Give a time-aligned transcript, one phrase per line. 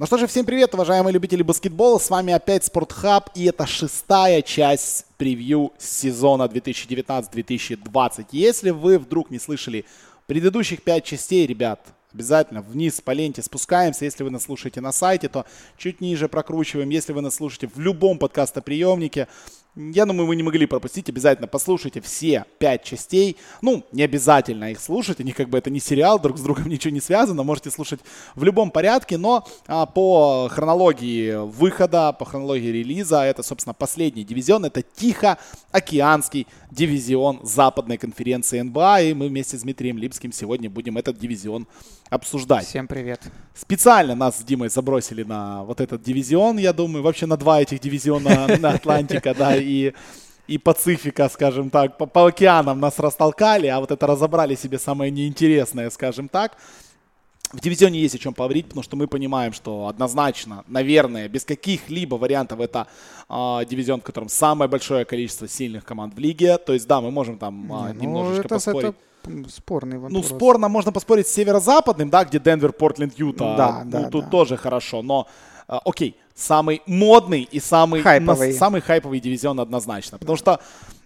[0.00, 1.98] Ну что же, всем привет, уважаемые любители баскетбола.
[1.98, 8.26] С вами опять Спортхаб, и это шестая часть превью сезона 2019-2020.
[8.30, 9.84] Если вы вдруг не слышали
[10.26, 11.80] предыдущих пять частей, ребят,
[12.14, 14.04] обязательно вниз по ленте спускаемся.
[14.04, 15.46] Если вы нас слушаете на сайте, то
[15.76, 16.90] чуть ниже прокручиваем.
[16.90, 19.26] Если вы нас слушаете в любом подкастоприемнике,
[19.76, 21.08] я думаю, вы не могли пропустить.
[21.08, 23.36] Обязательно послушайте все пять частей.
[23.62, 25.20] Ну, не обязательно их слушать.
[25.20, 27.44] Они как бы это не сериал, друг с другом ничего не связано.
[27.44, 28.00] Можете слушать
[28.34, 29.18] в любом порядке.
[29.18, 34.64] Но а, по хронологии выхода, по хронологии релиза, это, собственно, последний дивизион.
[34.64, 39.02] Это Тихоокеанский дивизион западной конференции НБА.
[39.02, 41.68] И мы вместе с Дмитрием Липским сегодня будем этот дивизион
[42.10, 42.66] обсуждать.
[42.66, 43.20] Всем привет.
[43.54, 47.80] Специально нас с Димой забросили на вот этот дивизион, я думаю, вообще на два этих
[47.80, 49.92] дивизиона на Атлантика, да, и
[50.46, 55.10] и Пацифика, скажем так, по, по океанам нас растолкали, а вот это разобрали себе самое
[55.10, 56.56] неинтересное, скажем так.
[57.52, 62.16] В дивизионе есть о чем поговорить, потому что мы понимаем, что однозначно, наверное, без каких-либо
[62.16, 62.86] вариантов это
[63.28, 66.58] э, дивизион, в котором самое большое количество сильных команд в лиге.
[66.58, 68.88] То есть, да, мы можем там э, Не, немножечко это, поспорить.
[68.90, 68.98] это
[69.48, 70.12] спорный вопрос.
[70.12, 73.54] Ну, спорно можно поспорить с северо-западным, да, где Денвер, Портленд, Юта.
[73.56, 74.30] Да, ну, да, тут да.
[74.30, 75.26] тоже хорошо, но
[75.66, 78.48] а, окей, самый модный и самый Хайповый.
[78.48, 80.18] нас- самый хайповый дивизион однозначно.
[80.18, 80.60] Потому что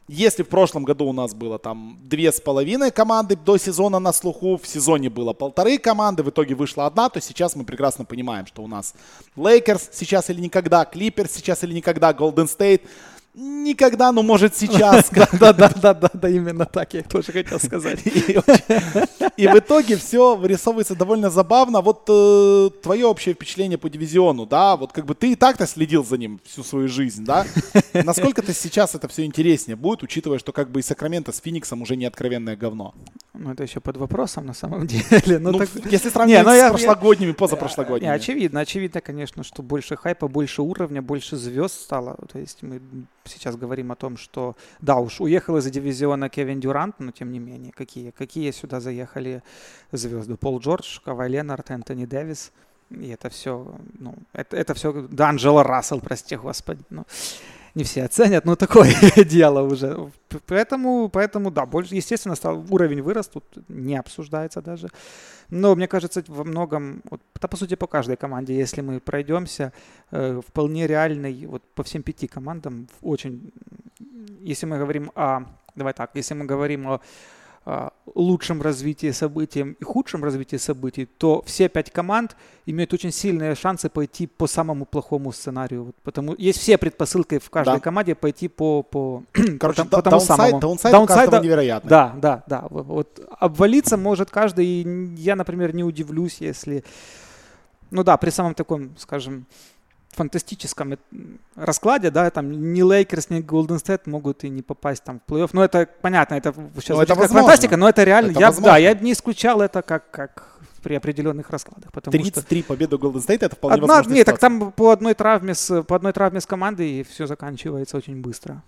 [0.08, 4.12] если в прошлом году у нас было там две с половиной команды до сезона на
[4.12, 8.46] слуху, в сезоне было полторы команды, в итоге вышла одна, то сейчас мы прекрасно понимаем,
[8.46, 8.94] что у нас
[9.36, 12.82] Лейкерс сейчас или никогда, Клиперс сейчас или никогда, Голден Стейт
[13.34, 15.10] никогда, но может сейчас.
[15.32, 18.00] Да, да, да, да, да, именно так я тоже хотел сказать.
[19.36, 21.80] И, в итоге все вырисовывается довольно забавно.
[21.80, 26.04] Вот э, твое общее впечатление по дивизиону, да, вот как бы ты и так-то следил
[26.04, 27.46] за ним всю свою жизнь, да?
[27.92, 31.82] Насколько ты сейчас это все интереснее будет, учитывая, что как бы и Сакраменто с Фениксом
[31.82, 32.94] уже не откровенное говно?
[33.34, 35.38] Ну, это еще под вопросом на самом деле.
[35.42, 38.12] Ну, так- если сравнивать Не, ну с я- прошлогодними, Не, позапрошлогодними.
[38.12, 42.16] очевидно, очевидно, конечно, что больше хайпа, больше уровня, больше звезд стало.
[42.32, 42.80] То есть мы
[43.24, 47.38] сейчас говорим о том, что да, уж уехал из дивизиона Кевин Дюрант, но тем не
[47.38, 49.21] менее, какие, какие сюда заехали
[49.92, 50.36] звезды?
[50.36, 52.52] Пол Джордж, Кавай Ленард, Энтони Дэвис.
[52.90, 56.82] И это все, ну, это, это все, да, Рассел, прости господи.
[56.90, 57.06] Ну,
[57.74, 58.94] не все оценят, но такое
[59.24, 60.10] дело уже.
[60.46, 64.88] Поэтому, поэтому, да, больше, естественно, стал, уровень вырос, тут не обсуждается даже.
[65.48, 69.72] Но мне кажется, во многом, вот, да, по сути, по каждой команде, если мы пройдемся,
[70.10, 73.52] э, вполне реальный, вот по всем пяти командам, очень,
[74.40, 75.44] если мы говорим о,
[75.74, 77.00] давай так, если мы говорим о,
[78.14, 82.36] лучшем развитии событий и худшем развитии событий, то все пять команд
[82.66, 85.94] имеют очень сильные шансы пойти по самому плохому сценарию.
[86.02, 87.80] Потому есть все предпосылки в каждой Да.
[87.80, 89.22] команде пойти по, по,
[89.60, 90.60] Короче, по, по тому даунсайд, самому.
[90.60, 91.88] даунсайд у Даунсайда- каждого невероятный.
[91.90, 92.66] Да, да, да.
[92.68, 94.66] Вот обвалиться может каждый.
[94.66, 96.82] И я, например, не удивлюсь, если,
[97.90, 99.46] ну да, при самом таком, скажем,
[100.16, 100.96] фантастическом э,
[101.56, 105.50] раскладе, да, там ни Лейкерс, ни Голден Стейт могут и не попасть там в плей-офф.
[105.52, 108.30] Ну, это понятно, это сейчас Ну, это как фантастика, но это реально.
[108.32, 108.72] Это я, возможно.
[108.72, 110.48] да, я не исключал это как, как
[110.82, 114.14] при определенных раскладах, потому что 33 победы Голден Стейта это вполне одна, возможно.
[114.14, 117.96] нет, так там по одной травме с по одной травме с командой и все заканчивается
[117.96, 118.62] очень быстро.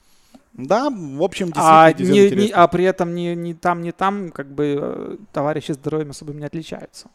[0.52, 4.46] Да, в общем, А, не- не- а при этом ни, ни там, ни там, как
[4.54, 7.08] бы э, товарищи здоровьем особо не отличаются.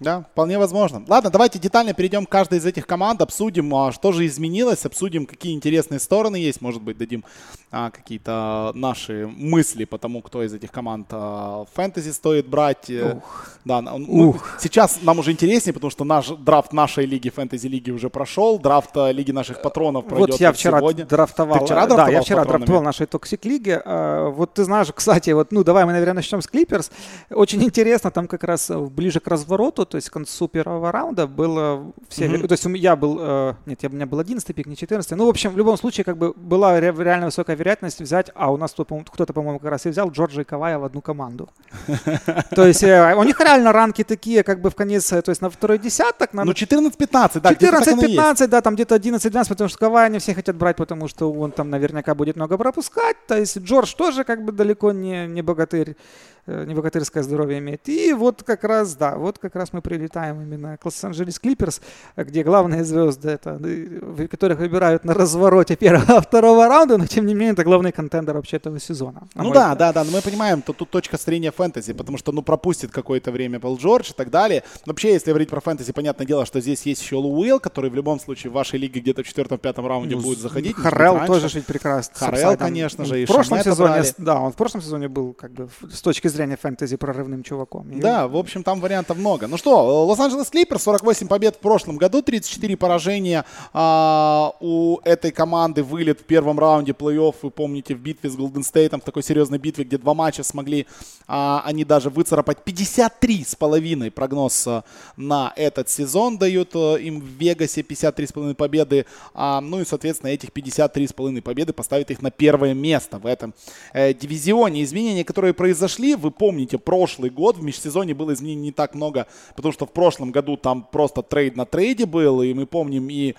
[0.00, 1.02] Да, вполне возможно.
[1.08, 5.24] Ладно, давайте детально перейдем к каждой из этих команд, обсудим, а, что же изменилось, обсудим,
[5.24, 7.24] какие интересные стороны есть, может быть, дадим
[7.70, 12.90] а, какие-то наши мысли по тому, кто из этих команд а, фэнтези стоит брать.
[12.90, 13.20] Э,
[13.64, 14.58] Да, на- ну, Ух.
[14.60, 19.10] сейчас нам уже интереснее, потому что наш драфт нашей лиги, фэнтези-лиги уже прошел, драфт а,
[19.10, 21.06] Лиги наших патронов пройдет вот я вчера сегодня.
[21.06, 21.58] драфтовал.
[21.60, 22.60] Ты вчера э, да, драфтовал я вчера патронами?
[22.66, 23.80] драфтовал нашей toxic лиги.
[23.84, 26.90] Э, Вот ты знаешь, кстати, вот, ну давай мы, наверное, начнем с Клиперс.
[27.30, 31.28] Очень интересно, там как раз э, ближе к развороту, то есть к концу первого раунда
[31.28, 32.48] было все, Мгм.
[32.48, 35.26] то есть я был, э, нет, я, у меня был 11 пик, не 14 Ну,
[35.26, 38.56] в общем, в любом случае, как бы была ре- реально высокая вероятность взять, а у
[38.56, 41.48] нас тут, кто-то, по-моему, как раз и взял Джорджа и Кавая в одну команду.
[42.56, 45.40] То есть э, у них реально ранки такие, как бы в конец, э, то есть
[45.42, 48.18] на второй десяток, Ну, 14-15, да, где-то так оно и есть.
[48.18, 51.52] 14-15, да, там где-то 11-12, потому что Кавай они все хотят брать, потому что он
[51.52, 53.16] там наверняка будет много пропускать.
[53.28, 55.96] То есть Джордж тоже как бы далеко не, не богатырь,
[56.46, 57.88] не богатырское здоровье имеет.
[57.88, 61.80] И вот как раз, да, вот как раз мы прилетаем именно к Лос-Анджелес Клиперс,
[62.16, 67.34] где главные звезды, это, э, которых выбирают на развороте первого, второго раунда, но тем не
[67.34, 69.26] менее это главный contender вообще этого сезона.
[69.34, 69.78] на Ну да, взгляд.
[69.78, 73.30] да, да, но мы понимаем, то тут точка зрения фэнтези, потому что, ну, пропустит какое-то
[73.32, 74.62] время Пол Джордж и так далее.
[74.86, 77.94] Вообще, если говорить про фэнтези, понятное дело, что здесь есть еще Лу Уилл, который в
[77.94, 80.72] любом случае в вашей лиге где-то в четвертом-пятом раунде Ну, будет заходить.
[80.76, 81.26] может быть, Харрел раньше.
[81.32, 82.14] тоже жить прекрасно.
[82.14, 82.66] с Харрел, upside ом.
[82.66, 84.14] конечно Он же, и в прошлом Шамета сезоне, брали.
[84.18, 87.90] да, он в прошлом сезоне был как бы с точки зрения фэнтези прорывным чуваком.
[87.90, 88.00] И...
[88.00, 89.46] Да, в общем, там вариантов много.
[89.46, 95.82] Ну что, Лос-Анджелес Клиперс, 48 побед в прошлом году, 34 поражения а, у этой команды,
[95.82, 99.58] вылет в первом раунде плей-офф, вы помните, в битве с Голден Стейтом, в такой серьезной
[99.58, 100.86] битве, где два матча смогли
[101.26, 104.84] а, они даже выцарапать 53 с половиной прогноз а,
[105.16, 109.84] на этот сезон дают а, им в Вегасе 53 с половиной победы, а, ну и,
[109.84, 113.54] соответственно, этих 53 с половиной победы поставит их на первое место в этом
[113.92, 114.82] э, дивизионе.
[114.82, 119.72] Изменения, которые произошли, вы помните, прошлый год в межсезоне было изменений не так много, потому
[119.72, 123.34] что в прошлом году там просто трейд на трейде был, и мы помним и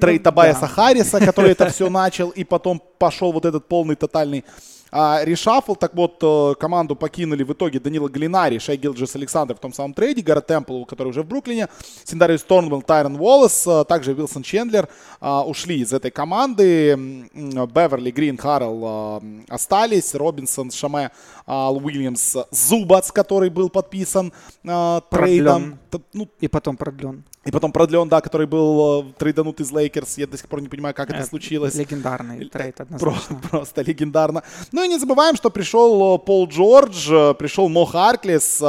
[0.00, 0.66] трейд Тобайаса да.
[0.68, 4.44] Харриса, который это все начал, и потом пошел вот этот полный тотальный
[4.90, 9.58] а, reshuffle, так вот, э, команду покинули в итоге Данило Галлинари, Шей Гилджис Александр в
[9.58, 11.68] том самом трейде, Гаррет Темпл, который уже в Бруклине,
[12.04, 14.88] Синдариус Торнвелл, Тайрон Уоллес, э, также Вилсон Чендлер
[15.20, 16.96] а, ушли из этой команды.
[17.34, 21.10] Беверли, Грин, Харрелл остались, Робинсон, Шамет,
[21.46, 24.32] а, Уильямс, Зубац, который был подписан
[25.10, 25.78] трейдом.
[26.12, 27.24] Ну, и потом продлен.
[27.44, 30.18] И потом продлен, да, который был э, трейданут из Лейкерс.
[30.18, 31.74] Я до сих пор не понимаю, как это, это случилось.
[31.74, 32.98] Легендарный трейд, однозначно.
[32.98, 34.42] Просто, просто легендарно.
[34.72, 38.62] Ну и не забываем, что пришел э, Пол Джордж, э, пришел Мо Харклис,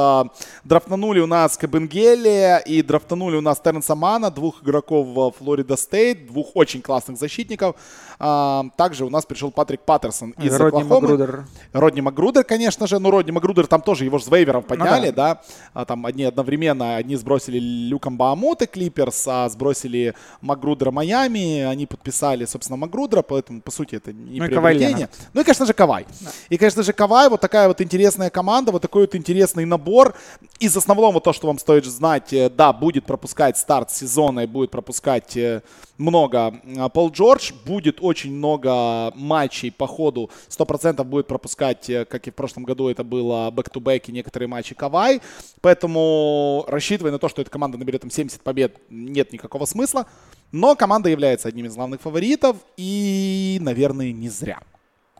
[0.64, 6.52] драфтанули у нас Кабенгелия и драфтанули у нас Тернса Мана, двух игроков Флорида Стейт, двух
[6.54, 7.76] очень классных защитников.
[8.18, 11.02] Также у нас пришел Патрик Паттерсон из Родни Оклахомы.
[11.02, 11.46] Магрудер.
[11.74, 13.00] Родни Магрудер, конечно же.
[13.00, 15.42] Ну, Родни Магрудер там тоже его же с вейверов подняли, ну, да.
[15.74, 15.86] да.
[15.86, 22.46] Там одни одновременно, одни сбросили Люком Баамут, Торонто Клиперс, а сбросили Макгрудера Майами, они подписали,
[22.46, 25.10] собственно, Макгрудера, поэтому, по сути, это не ну приобретение.
[25.34, 26.06] Ну и, конечно же, Кавай.
[26.22, 26.30] Да.
[26.50, 30.14] И, конечно же, Кавай, вот такая вот интересная команда, вот такой вот интересный набор.
[30.60, 34.72] Из основного то, что вам стоит знать, э, да, будет пропускать старт сезона и будет
[34.72, 35.62] пропускать э,
[36.02, 42.28] много а, Пол Джордж, будет очень много матчей по ходу, 100% будет пропускать, э, как
[42.28, 45.22] и в прошлом году это было, back-to-back и некоторые матчи Кавай,
[45.62, 46.66] поэтому
[47.02, 50.06] рассчитывая на то, что эта команда наберет там 70 побед нет никакого смысла.
[50.52, 54.60] Но команда является одним из главных фаворитов и, наверное, не зря.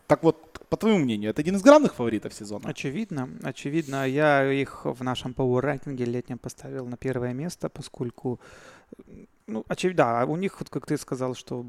[0.06, 2.68] Так вот, по твоему мнению, это один из главных фаворитов сезона?
[2.68, 4.06] Очевидно, очевидно.
[4.06, 8.40] Я их в нашем Power рейтинге летнем поставил на первое место, поскольку
[9.46, 11.66] ну, очевидно, да, у них, вот как ты сказал, что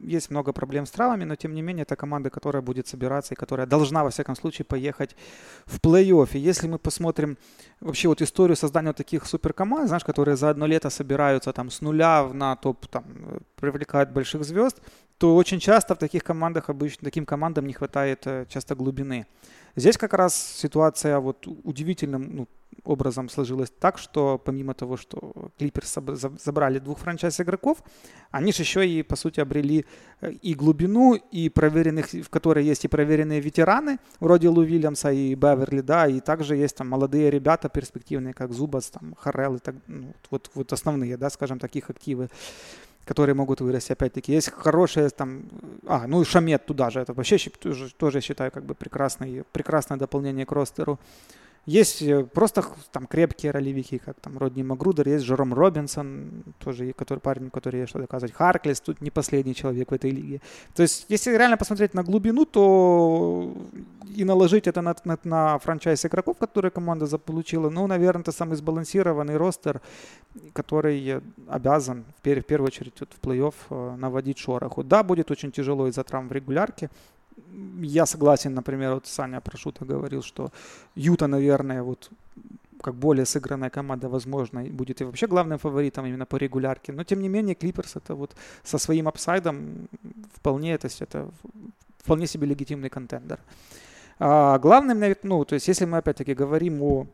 [0.00, 3.36] есть много проблем с травами, но тем не менее это команда, которая будет собираться и
[3.36, 5.16] которая должна, во всяком случае, поехать
[5.66, 6.28] в плей-офф.
[6.32, 7.36] И если мы посмотрим
[7.80, 11.80] вообще вот историю создания вот таких суперкоманд, знаешь, которые за одно лето собираются там с
[11.80, 13.04] нуля на топ, там,
[13.56, 14.80] привлекают больших звезд,
[15.18, 19.26] то очень часто в таких командах обычно, таким командам не хватает э, часто глубины.
[19.76, 22.48] Здесь как раз ситуация вот удивительным ну,
[22.84, 25.98] образом сложилась так, что помимо того, что Клиперс
[26.44, 27.82] забрали двух франчайз-игроков,
[28.30, 29.84] они же еще и, по сути, обрели
[30.20, 35.34] э, и глубину, и проверенных, в которой есть и проверенные ветераны, вроде Лу Вильямса и
[35.34, 39.74] Беверли, да, и также есть там молодые ребята перспективные, как Зубас, там, Харрелл, и так,
[39.86, 42.28] ну, вот, вот основные, да, скажем, таких активы
[43.10, 43.92] которые могут вырасти.
[43.92, 45.42] Опять-таки, есть хорошие там...
[45.86, 47.00] А, ну и Шамет туда же.
[47.00, 51.00] Это вообще тоже, тоже считаю как бы прекрасный, прекрасное дополнение к ростеру.
[51.66, 57.20] Есть э, просто там крепкие ролевики, как там Родни Магрудер, есть Жером Робинсон, тоже который
[57.20, 58.34] парень, который есть что доказывать.
[58.34, 60.40] Харклес тут не последний человек в этой лиге.
[60.74, 63.54] То есть, если реально посмотреть на глубину, то
[64.16, 68.56] и наложить это на, на, на франчайз игроков, которые команда заполучила, ну, наверное, это самый
[68.56, 69.80] сбалансированный ростер,
[70.52, 74.82] который обязан в, в первую очередь вот, в плей-офф э, наводить шороху.
[74.82, 76.90] Да, будет очень тяжело из-за травм в регулярке,
[77.80, 80.50] я согласен, например, вот Саня Прошута говорил, что
[80.94, 82.10] Юта, наверное, вот
[82.82, 86.92] как более сыгранная команда, возможно, будет и вообще главным фаворитом именно по регулярке.
[86.92, 89.88] Но, тем не менее, Клиперс это вот со своим апсайдом
[90.34, 91.28] вполне, то есть это
[91.98, 93.38] вполне себе легитимный контендер.
[94.18, 97.06] А главным, ну, то есть если мы опять-таки говорим о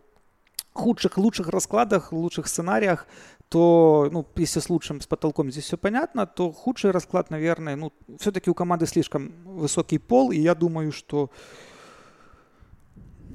[0.72, 3.06] худших, лучших раскладах, лучших сценариях,
[3.48, 7.92] то, ну, если с лучшим, с потолком здесь все понятно, то худший расклад, наверное, ну,
[8.18, 11.30] все-таки у команды слишком высокий пол, и я думаю, что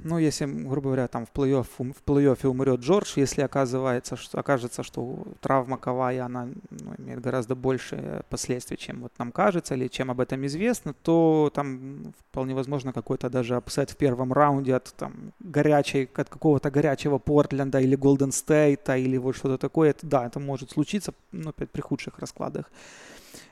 [0.03, 4.83] ну, если, грубо говоря, там в плей-офф, в плей-оффе умрет Джордж, если оказывается, что, окажется,
[4.83, 10.09] что травма Кавая, она ну, имеет гораздо больше последствий, чем вот нам кажется, или чем
[10.09, 15.33] об этом известно, то там вполне возможно какой-то даже upset в первом раунде от там
[15.39, 19.91] горячей, от какого-то горячего Портленда или Голден Стейта, или вот что-то такое.
[19.91, 22.71] Это, да, это может случиться, но опять при худших раскладах.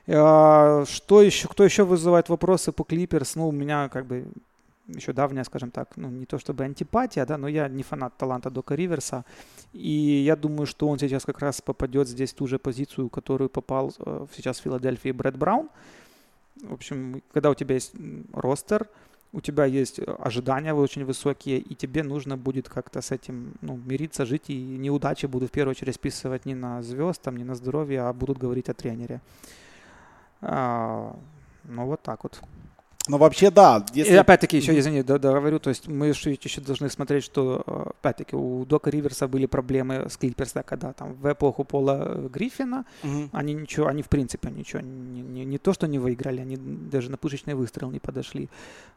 [0.08, 3.36] А, что еще, кто еще вызывает вопросы по Клиперс?
[3.36, 4.26] Ну, у меня как бы
[4.94, 8.50] еще давняя, скажем так, ну не то чтобы антипатия, да, но я не фанат таланта
[8.50, 9.24] Дока Риверса,
[9.72, 13.10] и я думаю, что он сейчас как раз попадет здесь в ту же позицию, в
[13.10, 15.68] которую попал э, сейчас в Филадельфии Брэд Браун.
[16.62, 17.94] В общем, когда у тебя есть
[18.32, 18.88] ростер,
[19.32, 24.26] у тебя есть ожидания очень высокие, и тебе нужно будет как-то с этим ну, мириться,
[24.26, 28.02] жить, и неудачи будут в первую очередь списывать не на звезд, там, не на здоровье,
[28.02, 29.20] а будут говорить о тренере.
[30.40, 31.16] А,
[31.64, 32.40] ну, вот так вот.
[33.10, 33.84] Но вообще, да.
[33.92, 34.12] Если...
[34.12, 38.90] И опять-таки, еще, извини, договорю, то есть мы еще, должны смотреть, что, опять-таки, у Дока
[38.90, 43.28] Риверса были проблемы с Клиперса, когда там в эпоху Пола Гриффина угу.
[43.32, 47.10] они ничего, они в принципе ничего, не, не, не то, что не выиграли, они даже
[47.10, 48.48] на пушечный выстрел не подошли.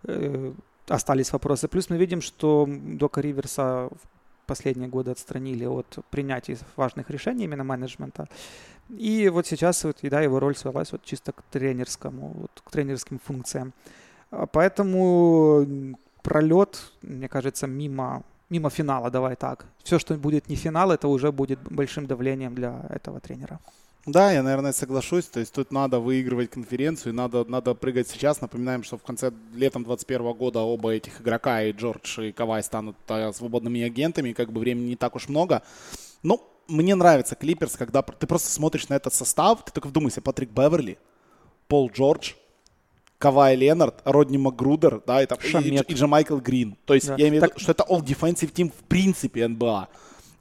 [0.04, 0.54] Э,
[0.88, 1.68] остались вопросы.
[1.68, 7.64] Плюс мы видим, что Дока Риверса в последние годы отстранили от принятия важных решений именно
[7.64, 8.28] менеджмента.
[8.90, 12.70] И вот сейчас вот, и, да, его роль свелась вот чисто к тренерскому, вот, к
[12.70, 13.74] тренерским функциям.
[14.36, 15.66] А поэтому
[16.24, 19.66] пролет, мне кажется, мимо, мимо финала, давай так.
[19.84, 23.60] Все, что будет не финал, это уже будет большим давлением для этого тренера.
[24.06, 25.26] Да, я, наверное, соглашусь.
[25.26, 28.42] То есть тут надо выигрывать конференцию, надо, надо прыгать сейчас.
[28.42, 32.98] Напоминаем, что в конце летом 2021 года оба этих игрока, и Джордж, и Кавай, станут
[33.08, 34.34] э, свободными агентами.
[34.34, 35.62] Как бы времени не так уж много.
[36.22, 40.50] Ну, мне нравится Клиперс, когда ты просто смотришь на этот состав, ты только вдумайся, Патрик
[40.50, 40.98] Беверли,
[41.68, 42.34] Пол Джордж,
[43.24, 46.76] Кавай Ленард, Родни Макгрудер, да, и, там, и, и, и Майкл Грин.
[46.84, 47.16] То есть да.
[47.18, 49.88] я имею в виду, что это all defensive team в принципе НБА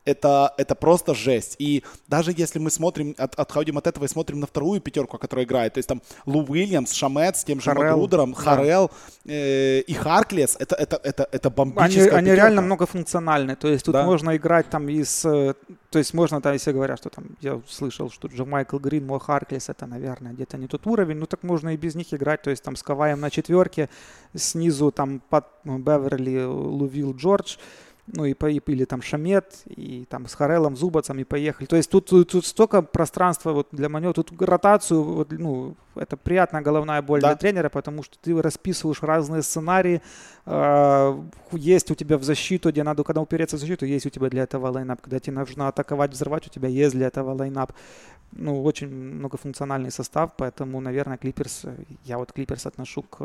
[0.04, 1.56] это, это просто жесть.
[1.58, 5.44] И даже если мы смотрим, от, отходим от этого и смотрим на вторую пятерку, которая
[5.44, 8.90] играет, то есть там Лу Уильямс, Шамет с тем же Магрудером, Харел
[9.24, 13.92] э, и Харклес, это, это, это, это бомбическая Они, они реально многофункциональны, то есть тут
[13.92, 14.04] да.
[14.04, 15.24] можно играть там из...
[15.24, 15.54] Э,
[15.90, 19.18] то есть можно, там, если говорят, что там, я слышал, что же Майкл Грин, Мо
[19.18, 22.50] Харклес, это, наверное, где-то не тот уровень, ну так можно и без них играть, то
[22.50, 23.88] есть там с Каваем на четверке,
[24.34, 27.56] снизу там под Беверли, Лувил, Джордж,
[28.12, 31.66] ну и, по, или там Шамет, и там с Харелом, Зубацем, и поехали.
[31.66, 36.16] То есть тут, тут, тут столько пространства вот для Манё, тут ротацию, вот, ну, это
[36.16, 37.28] приятная головная боль да.
[37.28, 40.02] для тренера, потому что ты расписываешь разные сценарии,
[40.44, 44.28] э, есть у тебя в защиту, где надо, когда упереться в защиту, есть у тебя
[44.28, 47.72] для этого лайнап, когда тебе нужно атаковать, взорвать, у тебя есть для этого лайнап.
[48.34, 51.64] Ну, очень многофункциональный состав, поэтому, наверное, Клиперс,
[52.04, 53.20] я вот Клиперс отношу к...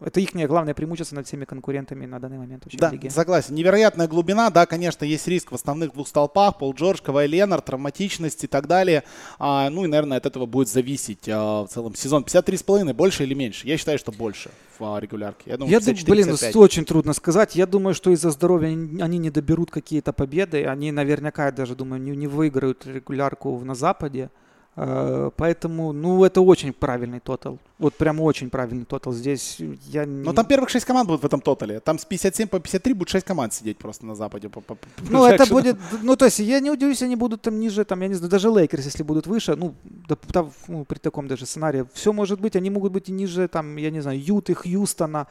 [0.00, 3.10] Это их главное преимущество над всеми конкурентами на данный момент в да, лиге.
[3.10, 3.54] согласен.
[3.54, 8.44] Невероятная глубина, да, конечно, есть риск в основных двух столпах, Пол Джордж, Кавай Ленар, травматичность
[8.44, 9.02] и так далее.
[9.38, 12.22] А, ну и, наверное, от этого будет зависеть а, в целом сезон.
[12.22, 13.66] 53,5 больше или меньше?
[13.66, 15.50] Я считаю, что больше в а, регулярке.
[15.50, 16.56] Я думаю, я 54, блин, 55.
[16.56, 17.56] очень трудно сказать.
[17.56, 20.64] Я думаю, что из-за здоровья они, они не доберут какие-то победы.
[20.66, 24.30] Они наверняка, я даже думаю, не, не выиграют регулярку на Западе.
[24.78, 27.58] Э, поэтому, ну, это очень правильный тотал.
[27.78, 29.14] Вот прям очень правильный тотал.
[29.14, 30.06] Здесь я.
[30.06, 31.80] Но там первых 6 команд будут в этом тотале.
[31.80, 34.48] Там с 57 по 53 будет 6 команд сидеть просто на Западе.
[34.48, 35.78] По, по, по ну, это будет...
[36.02, 38.50] Ну, то есть я не удивлюсь, они будут там ниже, там, я не знаю, даже
[38.50, 39.74] Лейкерс, если будут выше, ну,
[40.08, 43.48] да, да, ну при таком даже сценарии, все может быть, они могут быть и ниже,
[43.48, 45.26] там, я не знаю, Юты, Хьюстона.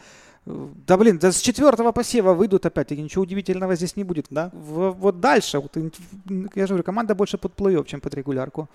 [0.88, 4.26] Да блин, да с четвертого посева выйдут опять-таки, ничего удивительного здесь не будет.
[4.30, 4.50] Да?
[4.54, 5.78] В, вот дальше, вот,
[6.56, 8.68] я же говорю, команда больше под плей-офф, чем под регулярку.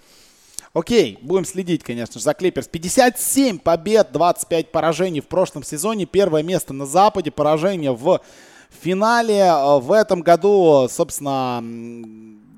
[0.73, 2.69] Окей, будем следить, конечно же, за Клиперс.
[2.69, 6.07] 57 побед, 25 поражений в прошлом сезоне.
[6.07, 8.21] Первое место на Западе, поражение в
[8.81, 9.53] финале.
[9.81, 11.61] В этом году, собственно,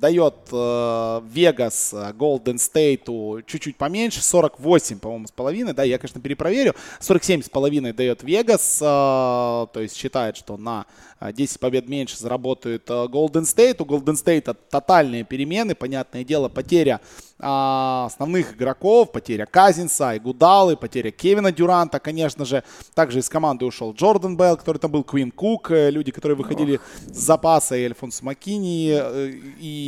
[0.02, 6.74] дает Вегас э, Голден Стейту чуть-чуть поменьше, 48, по-моему, с половиной, да, я, конечно, перепроверю,
[6.98, 10.86] 47 с половиной дает Вегас, э, то есть считает, что на
[11.20, 17.00] 10 побед меньше заработает Голден Стейт, у Голден Стейта тотальные перемены, понятное дело, потеря
[17.44, 22.62] а, основных игроков, потеря Казинса, Игудалы, потеря Кевина Дюранта, конечно же.
[22.94, 26.76] Также из команды ушел Джордан Белл, который там был, Квин Кук, э, люди, которые выходили
[26.76, 26.82] Ох.
[27.12, 29.32] с запаса, и Альфонс Маккини, э,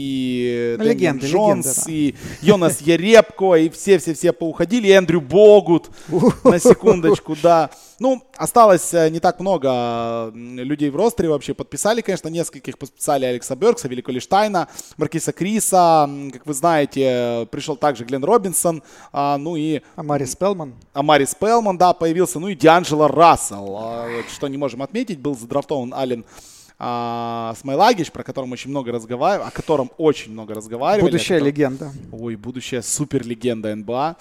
[0.04, 1.92] и легенда, Джонс, легенда, да.
[1.92, 5.90] и Йонас Ерепко, и все-все-все поуходили, и Эндрю Богут,
[6.44, 7.70] на секундочку, да.
[8.00, 11.54] Ну, осталось э, не так много людей в ростере вообще.
[11.54, 12.76] Подписали, конечно, нескольких.
[12.76, 16.10] Подписали Алекса Беркса, Велико Лиштайна, Маркиса Криса.
[16.32, 18.82] Как вы знаете, пришел также Глен Робинсон.
[19.12, 19.80] А, ну и...
[19.94, 20.74] Амари Спелман.
[20.92, 22.40] Амари Спелман, да, появился.
[22.40, 23.76] Ну и Дианджело Рассел.
[23.78, 26.24] А, что не можем отметить, был задрафтован Ален
[26.78, 31.10] а, Смайлагич, про котором очень много разговаривали, о котором очень много разговаривали.
[31.10, 31.50] Будущая который...
[31.50, 31.92] легенда.
[32.12, 34.16] Ой, будущая супер легенда НБА.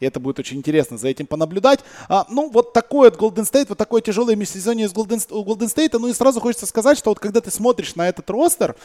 [0.00, 1.80] И это будет очень интересно за этим понаблюдать.
[2.08, 5.98] А, ну, вот такой вот Golden State, вот такое тяжелое межсезонье из Golden, Golden State.
[5.98, 8.76] Ну и сразу хочется сказать, что вот когда ты смотришь на этот ростер,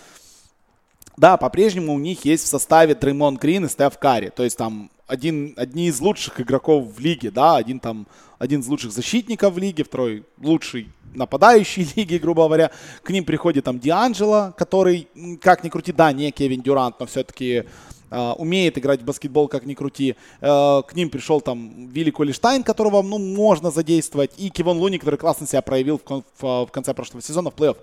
[1.15, 4.31] да, по-прежнему у них есть в составе Дреймон Грин и Стеф Карри.
[4.35, 8.07] То есть там один, одни из лучших игроков в лиге, да, один там,
[8.39, 12.71] один из лучших защитников в лиге, второй лучший нападающий лиги, грубо говоря.
[13.03, 15.07] К ним приходит там Дианджело, который,
[15.41, 17.65] как ни крути, да, не Кевин Дюрант, но все-таки
[18.09, 20.15] э, умеет играть в баскетбол, как ни крути.
[20.41, 25.17] Э, к ним пришел там Вилли Колиштайн, которого, ну, можно задействовать, и Кивон Луни, который
[25.17, 27.77] классно себя проявил в, в, в конце прошлого сезона в плей-офф.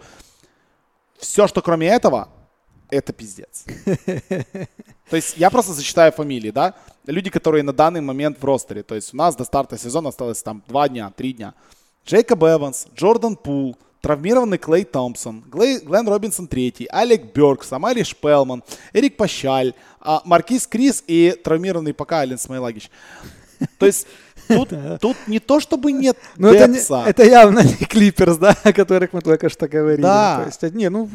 [1.18, 2.28] Все, что кроме этого,
[2.90, 3.64] это пиздец.
[5.10, 6.74] То есть я просто зачитаю фамилии, да?
[7.06, 8.82] Люди, которые на данный момент в ростере.
[8.82, 11.54] То есть у нас до старта сезона осталось там два дня, три дня.
[12.06, 19.16] Джейкоб Эванс, Джордан Пул, травмированный Клей Томпсон, Глен Робинсон третий, Алек Бёркс, Амали Шпелман, Эрик
[19.16, 22.90] Пащаль, а, Маркиз Крис и травмированный пока Ален Смайлагич.
[23.78, 24.06] То есть
[24.48, 29.12] тут, тут не то, чтобы нет ну, это, это явно не Клиперс, да, о которых
[29.12, 30.02] мы только что говорили.
[30.02, 30.48] Да.
[30.50, 31.08] То есть, не, ну,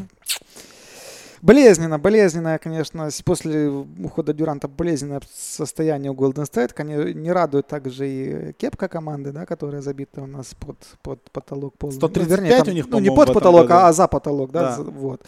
[1.46, 6.74] Болезненно, болезненное, конечно, после ухода Дюранта болезненное состояние у Golden State.
[6.74, 11.78] Конечно, не радует также и кепка команды, да, которая забита у нас под, под потолок.
[11.78, 11.92] Пол...
[11.92, 13.86] 135 ну, вернее, там, у них, Ну, не под потолок, году.
[13.86, 14.84] а за потолок, да, да.
[14.84, 15.22] вот.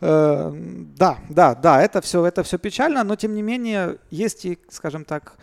[0.00, 0.52] Э,
[0.96, 5.04] да, да, да, это все, это все печально, но тем не менее есть и, скажем
[5.04, 5.36] так,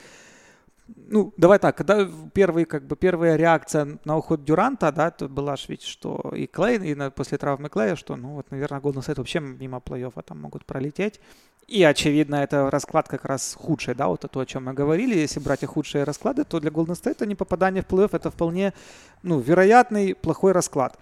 [0.96, 5.56] ну, давай так, когда первый, как бы, первая реакция на уход Дюранта, да, то была
[5.56, 9.06] же ведь, что и Клей, и на, после травмы Клея, что, ну, вот, наверное, Golden
[9.06, 11.20] State вообще мимо плей-оффа там могут пролететь.
[11.68, 15.18] И, очевидно, это расклад как раз худший, да, вот то, о чем мы говорили.
[15.18, 18.74] Если брать и худшие расклады, то для Golden State не попадание в плей-офф это вполне,
[19.22, 20.98] ну, вероятный плохой расклад.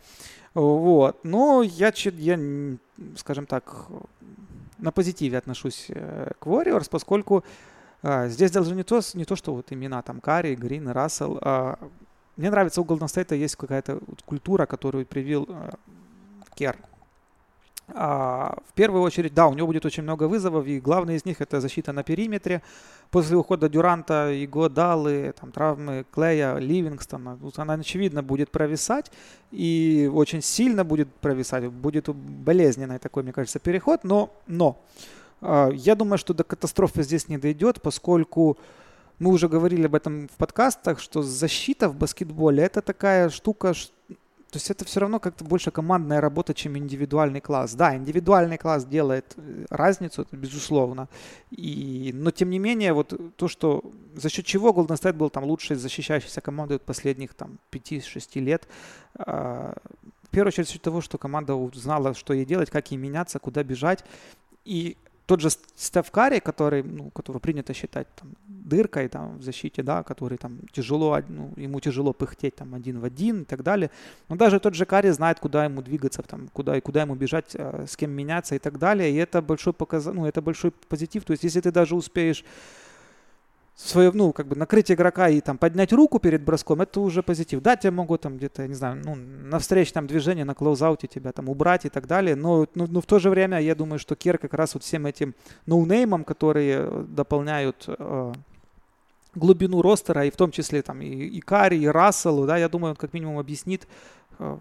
[0.54, 1.24] Вот.
[1.24, 2.40] Но я, я,
[3.16, 3.88] скажем так,
[4.78, 7.44] на позитиве отношусь э, к Warriors, поскольку
[8.04, 11.40] здесь даже не то, не то, что вот имена там Карри, Грин, Рассел.
[11.42, 11.80] А,
[12.36, 15.74] мне нравится у Golden State есть какая-то вот культура, которую привил а,
[16.56, 16.78] Кер.
[17.90, 21.42] А, в первую очередь, да, у него будет очень много вызовов, и главный из них
[21.42, 22.62] это защита на периметре.
[23.10, 29.12] После ухода Дюранта, его Далы, там, травмы Клея, Ливингстона, тут она, очевидно, будет провисать,
[29.52, 31.72] и очень сильно будет провисать.
[31.72, 37.28] Будет болезненный такой, мне кажется, переход, но, но а, я думаю, что до катастрофы здесь
[37.28, 38.58] не дойдет, поскольку
[39.20, 43.74] мы уже говорили об этом в подкастах, что защита в баскетболе это такая штука,
[44.50, 47.74] то есть это все равно как-то больше командная работа, чем индивидуальный класс.
[47.74, 51.10] Да, индивидуальный класс делает э, разницу, безусловно.
[51.52, 53.84] И, но тем не менее, вот то, что
[54.16, 58.68] за счет чего Golden State был там лучшей защищающейся командой последних там 5-6 лет,
[59.20, 59.74] э,
[60.24, 63.40] в первую очередь за счет того, что команда знала, что ей делать, как ей меняться,
[63.40, 64.06] куда бежать.
[64.64, 64.98] И
[65.28, 70.02] тот же Стеф Карри, который, ну, которого принято считать там, дыркой там, в защите, да,
[70.02, 73.92] который там тяжело, ну, ему тяжело пыхтеть там один в один и так далее.
[74.30, 77.56] Но даже тот же Карри знает, куда ему двигаться, там, куда и куда ему бежать,
[77.56, 79.12] э, с кем меняться и так далее.
[79.12, 80.06] И это большой показ...
[80.06, 81.26] ну, это большой позитив.
[81.26, 82.46] То есть, если ты даже успеешь
[83.78, 87.62] свое, ну, как бы накрыть игрока и там поднять руку перед броском, это уже позитив.
[87.62, 91.32] Да, тебя могут там где-то, я не знаю, ну, на встречном движении, на клоузауте тебя
[91.32, 94.16] там убрать и так далее, но, но, но в то же время я думаю, что
[94.16, 95.36] Кер как раз вот всем этим
[95.68, 98.34] ноунеймом, которые дополняют э,
[99.36, 102.92] глубину ростера, и в том числе там и, и Карри, и Расселу, да, я думаю,
[102.92, 103.88] он как минимум объяснит,
[104.40, 104.58] э,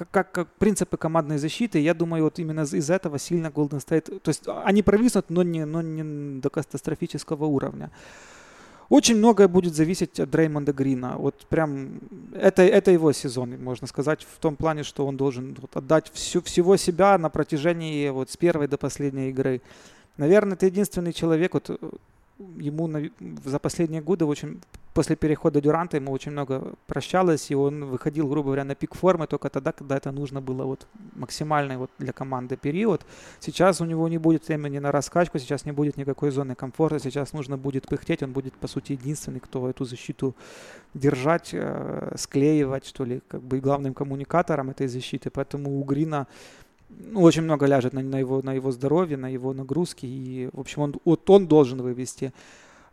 [0.00, 4.20] как, как, как принципы командной защиты, я думаю, вот именно из этого сильно Golden State,
[4.20, 7.90] то есть они провиснут, но не, но не до катастрофического уровня.
[8.88, 11.16] Очень многое будет зависеть от Дреймонда Грина.
[11.16, 12.00] Вот прям
[12.34, 16.40] это, это его сезон, можно сказать, в том плане, что он должен вот, отдать всю,
[16.40, 19.60] всего себя на протяжении вот с первой до последней игры.
[20.16, 21.70] Наверное, это единственный человек, вот
[22.56, 22.90] ему
[23.44, 24.60] за последние годы очень
[24.94, 29.26] после перехода Дюранта ему очень много прощалось, и он выходил, грубо говоря, на пик формы
[29.26, 33.06] только тогда, когда это нужно было вот максимальный вот для команды период.
[33.38, 37.32] Сейчас у него не будет времени на раскачку, сейчас не будет никакой зоны комфорта, сейчас
[37.32, 40.34] нужно будет пыхтеть, он будет, по сути, единственный, кто эту защиту
[40.94, 46.26] держать, э, склеивать, что ли, как бы главным коммуникатором этой защиты, поэтому у Грина
[46.98, 50.60] ну, очень много ляжет на, на, его, на его здоровье, на его нагрузки, и, в
[50.60, 52.32] общем, он, вот он должен вывести.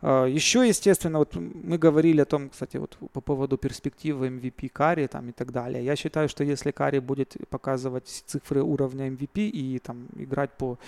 [0.00, 5.06] А, Еще, естественно, вот мы говорили о том, кстати, вот по поводу перспективы MVP Карри
[5.06, 5.84] там и так далее.
[5.84, 10.78] Я считаю, что если Карри будет показывать цифры уровня MVP и там играть по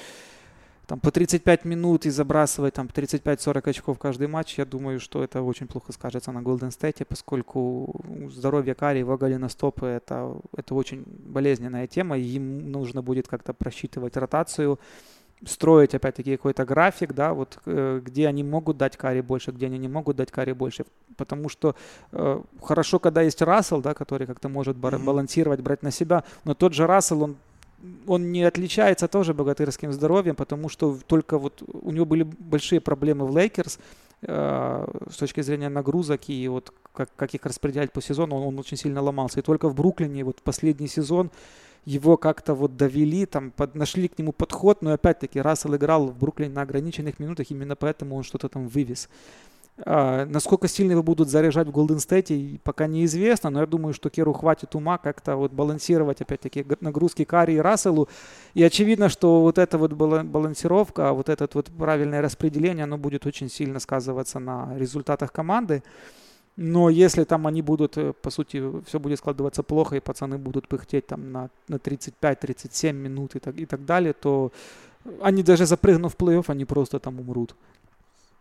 [0.90, 5.40] там, по 35 минут и забрасывать там 35-40 очков каждый матч, я думаю, что это
[5.40, 11.86] очень плохо скажется на Golden State, поскольку здоровье Карри, его голеностопы это, это очень болезненная
[11.86, 14.80] тема, им нужно будет как-то просчитывать ротацию,
[15.46, 19.78] строить опять-таки какой-то график, да, вот э, где они могут дать Карри больше, где они
[19.78, 20.84] не могут дать Карри больше,
[21.16, 21.76] потому что
[22.10, 25.04] э, хорошо, когда есть Рассел, да, который как-то может mm-hmm.
[25.04, 27.36] балансировать, брать на себя, но тот же Рассел, он
[28.06, 33.26] он не отличается тоже богатырским здоровьем, потому что только вот у него были большие проблемы
[33.26, 33.78] в Лейкерс
[34.22, 38.58] э, с точки зрения нагрузок и вот как, как их распределять по сезону, он, он
[38.58, 39.40] очень сильно ломался.
[39.40, 41.30] И только в Бруклине вот последний сезон
[41.84, 46.18] его как-то вот довели, там под, нашли к нему подход, но опять-таки Рассел играл в
[46.18, 49.08] Бруклине на ограниченных минутах, именно поэтому он что-то там вывез.
[49.86, 54.10] А, насколько сильно его будут заряжать в Голден Стейте, пока неизвестно, но я думаю, что
[54.10, 58.08] Керу хватит ума как-то вот балансировать, опять-таки, нагрузки Карри и Расселу.
[58.54, 63.48] И очевидно, что вот эта вот балансировка, вот это вот правильное распределение, оно будет очень
[63.48, 65.82] сильно сказываться на результатах команды.
[66.56, 70.68] Но если там они будут, э, по сути, все будет складываться плохо, и пацаны будут
[70.68, 74.52] пыхтеть там на, на 35-37 минут и так, и так далее, то
[75.22, 77.54] они даже запрыгнув в плей-офф, они просто там умрут.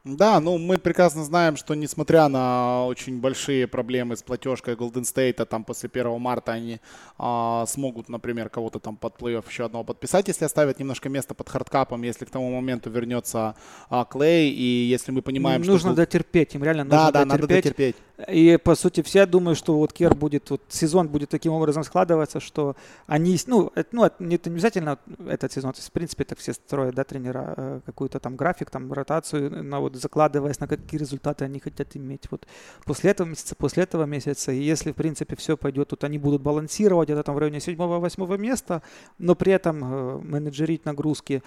[0.05, 5.43] Да, ну мы прекрасно знаем, что несмотря на очень большие проблемы с платежкой Golden State,
[5.45, 6.79] там после 1 марта они
[7.17, 11.49] а, смогут, например, кого-то там под плей-офф еще одного подписать, если оставят немножко места под
[11.49, 13.55] хардкапом, если к тому моменту вернется
[13.89, 15.88] а, Клей, и если мы понимаем, нужно что...
[15.89, 17.41] Нужно дотерпеть, им реально нужно да, да, дотерпеть.
[17.41, 17.95] надо дотерпеть.
[18.27, 22.41] И, по сути, все думают, что вот Кер будет, вот сезон будет таким образом складываться,
[22.41, 22.75] что
[23.08, 26.53] они, ну, это, ну, это не обязательно этот сезон, то есть, в принципе, так все
[26.53, 31.45] строят, да, тренера, э, какой-то там график, там, ротацию, на, вот, закладываясь на какие результаты
[31.45, 32.45] они хотят иметь вот
[32.84, 34.51] после этого месяца, после этого месяца.
[34.51, 38.38] И если, в принципе, все пойдет, тут они будут балансировать, это там в районе 7-8
[38.38, 38.82] места,
[39.17, 41.41] но при этом э, менеджерить нагрузки,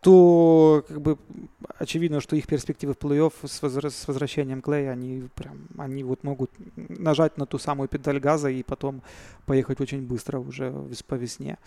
[0.00, 1.18] то как бы
[1.78, 6.22] очевидно, что их перспективы в плей-офф с, возвращ- с возвращением Клея, они прям, они вот
[6.24, 9.02] могут нажать на ту самую педаль газа и потом
[9.46, 10.72] поехать очень быстро уже
[11.06, 11.58] по весне.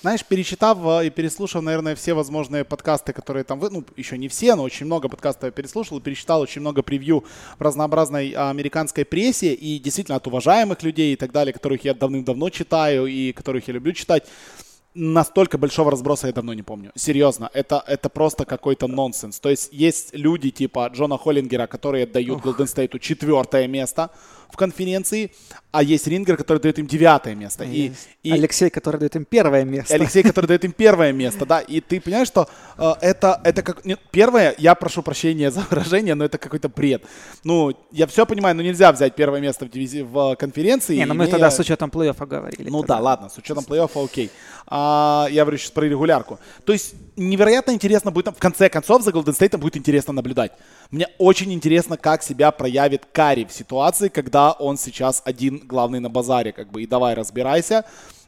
[0.00, 4.54] Знаешь, перечитав э, и переслушав, наверное, все возможные подкасты, которые там, ну, еще не все,
[4.54, 7.24] но очень много подкастов я переслушал, перечитал очень много превью
[7.58, 12.48] в разнообразной американской прессе и действительно от уважаемых людей и так далее, которых я давным-давно
[12.50, 14.24] читаю и которых я люблю читать
[14.98, 16.90] настолько большого разброса я давно не помню.
[16.94, 19.40] Серьезно, это, это просто какой-то нонсенс.
[19.40, 24.10] То есть есть люди типа Джона Холлингера, которые дают Голден Стейту четвертое место
[24.50, 25.30] в конференции,
[25.70, 27.64] а есть Рингер, который дает им девятое место.
[27.64, 29.94] И, и Алексей, который дает им первое место.
[29.94, 31.60] Алексей, который дает им первое место, да.
[31.60, 33.84] И ты понимаешь, что э, это, это как...
[33.84, 37.04] Нет, первое, я прошу прощения за выражение, но это какой-то бред.
[37.44, 40.02] Ну, я все понимаю, но нельзя взять первое место в, дивизи...
[40.02, 40.96] в конференции.
[40.96, 42.70] Не, ну мы тогда с учетом плей-оффа говорили.
[42.70, 42.96] Ну тогда.
[42.96, 44.30] да, ладно, с учетом плей-оффа окей.
[44.66, 46.38] А, я говорю сейчас про регулярку.
[46.64, 50.52] То есть невероятно интересно будет, в конце концов, за Golden State будет интересно наблюдать.
[50.90, 56.08] Мне очень интересно, как себя проявит Кари в ситуации, когда он сейчас один главный на
[56.08, 57.84] базаре, как бы, и давай разбирайся,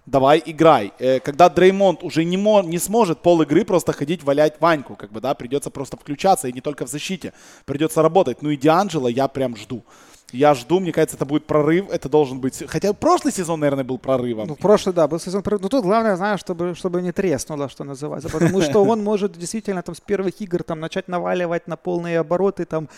[0.07, 0.93] давай играй.
[0.99, 5.13] Э, когда Дреймонд уже не, мо- не сможет пол игры просто ходить валять Ваньку, как
[5.13, 7.33] бы, да, придется просто включаться, и не только в защите,
[7.65, 8.43] придется работать.
[8.43, 9.83] Ну и Дианджело я прям жду.
[10.33, 12.63] Я жду, мне кажется, это будет прорыв, это должен быть...
[12.69, 14.47] Хотя прошлый сезон, наверное, был прорывом.
[14.47, 15.63] Ну, прошлый, да, был сезон прорыв.
[15.63, 18.29] Но тут главное, знаешь, чтобы, чтобы не треснуло, что называется.
[18.29, 22.65] Потому что он может действительно там с первых игр там начать наваливать на полные обороты,
[22.65, 22.89] там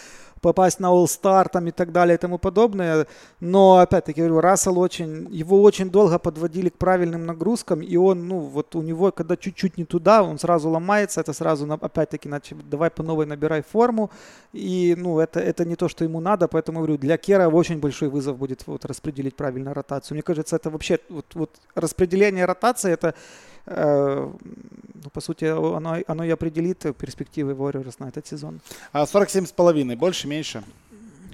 [0.42, 3.06] попасть на All-Star там и так далее и тому подобное.
[3.40, 8.38] Но, опять-таки, говорю, Рассел очень, его очень долго подводили к правильным нагрузкам, и он, ну,
[8.40, 12.90] вот у него, когда чуть-чуть не туда, он сразу ломается, это сразу, опять-таки, значит, давай
[12.90, 14.10] по новой набирай форму,
[14.52, 18.08] и, ну, это, это не то, что ему надо, поэтому, говорю, для Кера очень большой
[18.08, 20.16] вызов будет вот распределить правильно ротацию.
[20.16, 23.14] Мне кажется, это вообще, вот, вот распределение ротации, это
[23.64, 28.60] по сути, оно, оно и определит перспективы Warriors на этот сезон.
[28.92, 30.62] А 47,5, больше, меньше?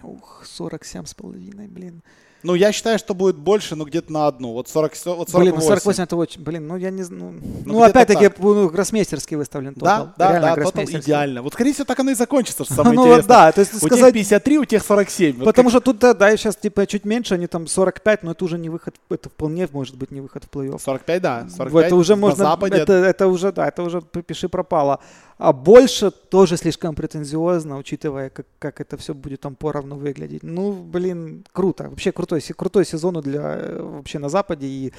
[0.03, 2.03] Ух, 47,5, блин.
[2.42, 4.53] Ну, я считаю, что будет больше, но где-то на одну.
[4.53, 5.40] Вот 40, вот 48.
[5.40, 7.03] Блин, ну 48 это очень, блин, ну я не.
[7.03, 10.11] Ну, ну, ну опять-таки, ну, гроссмейстерский выставлен тотал.
[10.16, 11.42] Да, да, да, тотал идеально.
[11.42, 13.29] Вот, скорее всего, так оно и закончится, что самое ну, интересное.
[13.29, 14.14] да, то есть у сказать...
[14.14, 15.44] тех 53, у тех 47.
[15.44, 18.44] Потому вот что тут, да, да, сейчас типа чуть меньше, они там 45, но это
[18.44, 20.81] уже не выход, это вполне может быть не выход в плей-офф.
[20.81, 22.77] 45, да, 45 это уже можно, Западе.
[22.77, 25.01] Это, это уже, да, это уже пиши пропало.
[25.38, 30.42] А больше тоже слишком претензиозно, учитывая, как, как это все будет там поровну выглядеть.
[30.42, 31.88] Ну, блин, круто.
[31.88, 34.66] Вообще крутой, крутой сезон для э, вообще на Западе.
[34.66, 34.92] И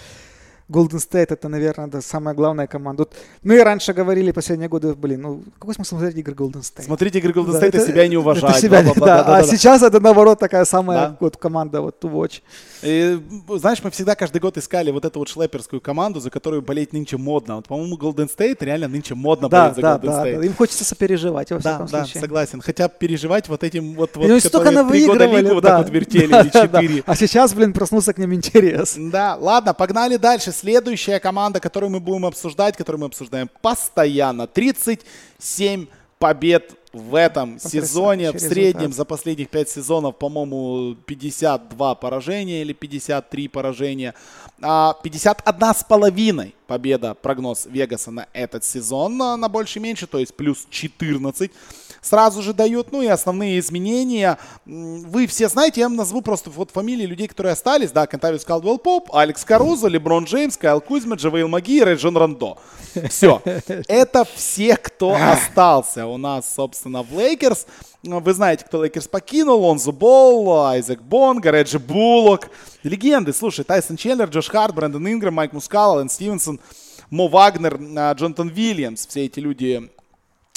[0.69, 3.03] Golden State это, наверное, да, самая главная команда.
[3.03, 6.83] Вот мы и раньше говорили последние годы, блин, ну какой смысл смотреть игры Golden State?
[6.83, 8.57] Смотрите игры Golden State да, и себя не уважать.
[8.57, 11.17] Себя, да, да, да, да, а да, сейчас это наоборот такая самая да.
[11.19, 12.41] вот команда вот to watch.
[12.81, 13.19] И,
[13.57, 17.17] знаешь, мы всегда каждый год искали вот эту вот шлеперскую команду, за которую болеть нынче
[17.17, 17.57] модно.
[17.57, 20.39] Вот, по-моему, Golden State реально нынче модно да, болеть за да, Golden да, State.
[20.39, 22.21] Да, им хочется сопереживать во да, всяком да, случае.
[22.21, 22.61] согласен.
[22.61, 25.53] Хотя переживать вот этим вот, вот которые три года лигу да.
[25.53, 27.03] вот так вот вертели, или четыре.
[27.05, 28.95] А сейчас, блин, проснулся к ним интерес.
[28.97, 30.51] Да, ладно, погнали дальше.
[30.59, 34.45] Следующая команда которую мы будем обсуждать, которую мы обсуждаем постоянно.
[34.45, 35.85] 37
[36.17, 38.31] побед в этом Потрясающий сезоне.
[38.33, 38.95] В среднем результат.
[38.97, 44.13] за последних 5 сезонов, по-моему, 52 поражения или 53 поражения.
[44.59, 50.67] 51 с половиной победа, прогноз Вегаса на этот сезон, на, на больше-меньше, то есть плюс
[50.69, 51.51] 14.
[52.01, 54.37] Сразу же дают, ну и основные изменения.
[54.65, 59.13] Вы все знаете, я назову просто вот фамилии людей, которые остались, да, Кентавиус Калдвелл Поп,
[59.13, 62.57] Алекс Карузо, Леброн Джеймс, Кайл Кузьма, Джавейл Маги и Раджон Рондо.
[63.09, 63.41] Все.
[63.87, 67.67] Это все, кто остался у нас, собственно, в Лейкерс.
[68.03, 69.59] Вы знаете, кто Лейкерс покинул.
[69.61, 72.49] Лонзо Болл, Айзек Бонга, Реджи Буллок.
[72.83, 73.33] Легенды.
[73.33, 76.59] Слушай, Тайсон Чендлер, Джош Харт, Брэндон Ингрэм, Майк Мускала, Лэнс Стивенсон,
[77.09, 79.05] Мо Вагнер, а, Джонатан Вильямс.
[79.05, 79.89] Все эти люди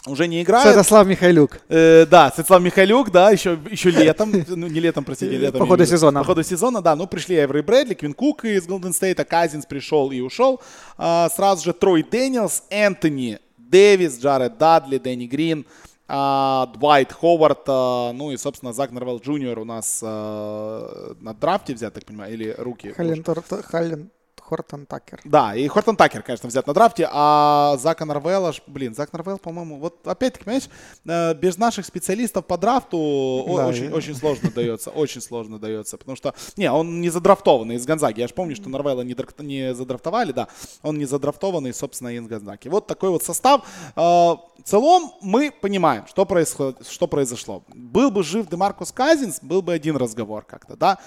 [0.06, 0.68] уже не играют.
[0.68, 1.58] Святослав Михайлюк.
[1.68, 5.60] Э, да, Святослав Михайлюк, да, еще, еще летом, ну не летом, простите, летом.
[5.60, 6.20] По ходу сезона.
[6.20, 10.10] По ходу сезона, да, ну пришли Эври Брэдли, Квин Кук из Голден Стейта, Казинс пришел
[10.10, 10.60] и ушел.
[10.98, 15.66] А, сразу же Трой Дэниелс, Энтони Дэвис, Джаред Дадли, Дэнни Грин,
[16.08, 21.74] а, Двайт Ховард, а, ну и, собственно, Зак Норвелл Джуниор у нас а, на драфте
[21.74, 22.92] взят, так понимаю, или руки?
[22.92, 23.24] Тален,
[23.64, 24.10] Тален
[24.52, 25.18] Хортон Такер.
[25.24, 29.78] Да, и Хортон Такер, конечно, взят на драфте, а Зака Норвелла, блин, Зак Норвелл, по-моему,
[29.78, 30.68] вот опять-таки, понимаешь,
[31.06, 33.88] э, без наших специалистов по драфту да, очень, и...
[33.88, 38.28] очень сложно дается, очень сложно дается, потому что, не, он не задрафтованный из Гонзаги, я
[38.28, 40.48] же помню, что Норвелла не, не задрафтовали, да,
[40.82, 42.68] он не задрафтованный, собственно, из Гонзаги.
[42.68, 43.62] Вот такой вот состав.
[43.96, 46.86] Э, в целом мы понимаем, что, происход...
[46.86, 47.62] что произошло.
[47.68, 50.98] Был бы жив Демаркус Казинс, был бы один разговор как-то, да,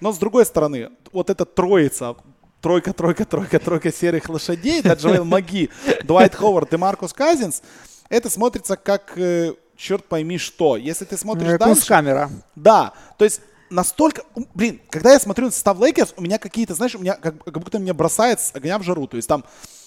[0.00, 2.16] но с другой стороны, вот эта троица
[2.64, 5.68] тройка, тройка, тройка, тройка серых лошадей, да, Джоэл Маги,
[6.02, 7.60] Дуайт Ховард и Маркус Казинс,
[8.08, 10.78] это смотрится как, э, черт пойми что.
[10.78, 11.86] Если ты смотришь ну, дальше...
[11.86, 12.30] камера.
[12.56, 14.22] Да, то есть настолько...
[14.54, 17.58] Блин, когда я смотрю на состав Лейкерс, у меня какие-то, знаешь, у меня как, как
[17.58, 19.06] будто меня бросает с огня в жару.
[19.08, 19.44] То есть там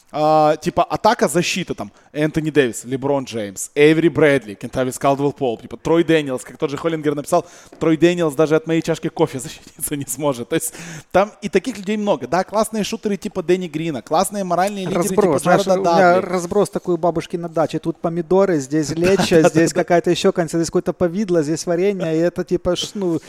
[0.09, 5.75] а, типа атака, защита там Энтони Дэвис, Леброн Джеймс, Эйвери Брэдли, Кентавис Калдвелл Поп, типа
[5.75, 7.45] Трой Дэниелс, как тот же Холлингер написал,
[7.77, 10.49] Трой Дэниелс даже от моей чашки кофе защититься не сможет.
[10.49, 10.73] То есть
[11.11, 12.27] там и таких людей много.
[12.27, 16.95] Да, классные шутеры типа Дэнни Грина, классные моральные лидеры разброс, типа Джареда меня разброс такой
[16.95, 17.79] у бабушки на даче.
[17.79, 22.45] Тут помидоры, здесь лечо, здесь какая-то еще конца, здесь какое-то повидло, здесь варенье, и это
[22.45, 23.19] типа, ну,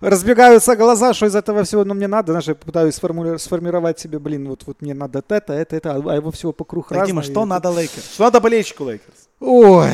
[0.00, 4.18] разбегаются глаза, что из этого всего, ну, мне надо, знаешь, я пытаюсь сформули- сформировать себе,
[4.18, 7.22] блин, вот, вот мне надо это, это, это, а его всего по кругу так, Дима,
[7.22, 8.14] что надо Лейкерс?
[8.14, 9.28] Что надо болельщику Лейкерс?
[9.40, 9.90] Ой,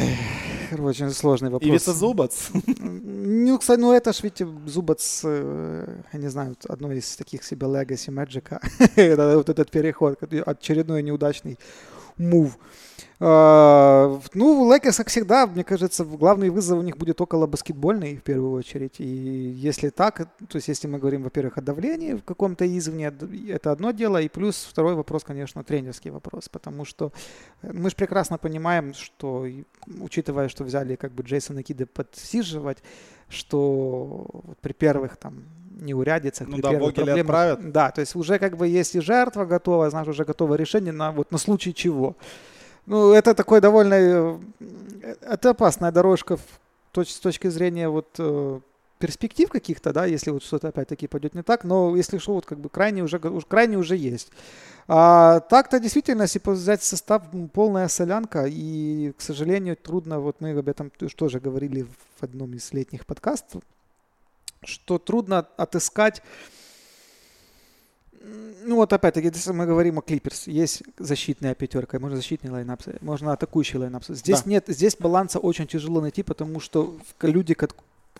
[0.78, 1.68] очень сложный вопрос.
[1.68, 2.48] Ивица Зубац?
[3.34, 7.66] Ну, кстати, ну это ж, видите, Зубац, э, я не знаю, одно из таких себе
[7.66, 8.60] legacy Мэджика.
[8.96, 11.58] вот этот переход, очередной неудачный
[12.16, 12.58] move.
[13.25, 18.22] А, ну, Лейкерс, как всегда, мне кажется, главный вызов у них будет около баскетбольный в
[18.25, 18.96] первую очередь.
[18.98, 23.12] И если так, то есть если мы говорим, во-первых, о давлении в каком-то извне,
[23.48, 24.20] это одно дело.
[24.20, 26.48] И плюс второй вопрос, конечно, тренерский вопрос.
[26.48, 27.12] Потому что
[27.62, 29.46] мы же прекрасно понимаем, что,
[30.01, 32.79] учитывая, что взяли как бы Джейсона Кида подсиживать,
[33.29, 34.27] что
[34.62, 35.44] при первых там
[35.80, 37.20] неурядицах, ну при да, первых проблемах.
[37.20, 37.72] Отправят.
[37.72, 41.12] Да, то есть уже как бы есть и жертва готова, знаешь, уже готово решение на,
[41.12, 42.16] вот, на случай чего.
[42.87, 43.94] Ну, это такой довольно...
[43.94, 44.38] Э,
[45.22, 46.38] это опасная дорожка
[46.94, 48.61] с точки зрения вот э,
[49.02, 52.58] перспектив каких-то, да, если вот что-то опять-таки пойдет не так, но если что, вот как
[52.58, 54.30] бы крайне уже, крайне уже есть.
[54.87, 60.68] А так-то действительно, если взять состав, полная солянка, и, к сожалению, трудно, вот мы об
[60.68, 63.62] этом тоже говорили в одном из летних подкастов,
[64.64, 66.22] что трудно отыскать
[68.64, 73.33] ну вот опять-таки, если мы говорим о Клиперс, есть защитная пятерка, можно защитный лайнап, можно
[73.33, 74.05] атакующий лайнап.
[74.05, 74.51] Здесь да.
[74.51, 77.57] нет, здесь баланса очень тяжело найти, потому что люди,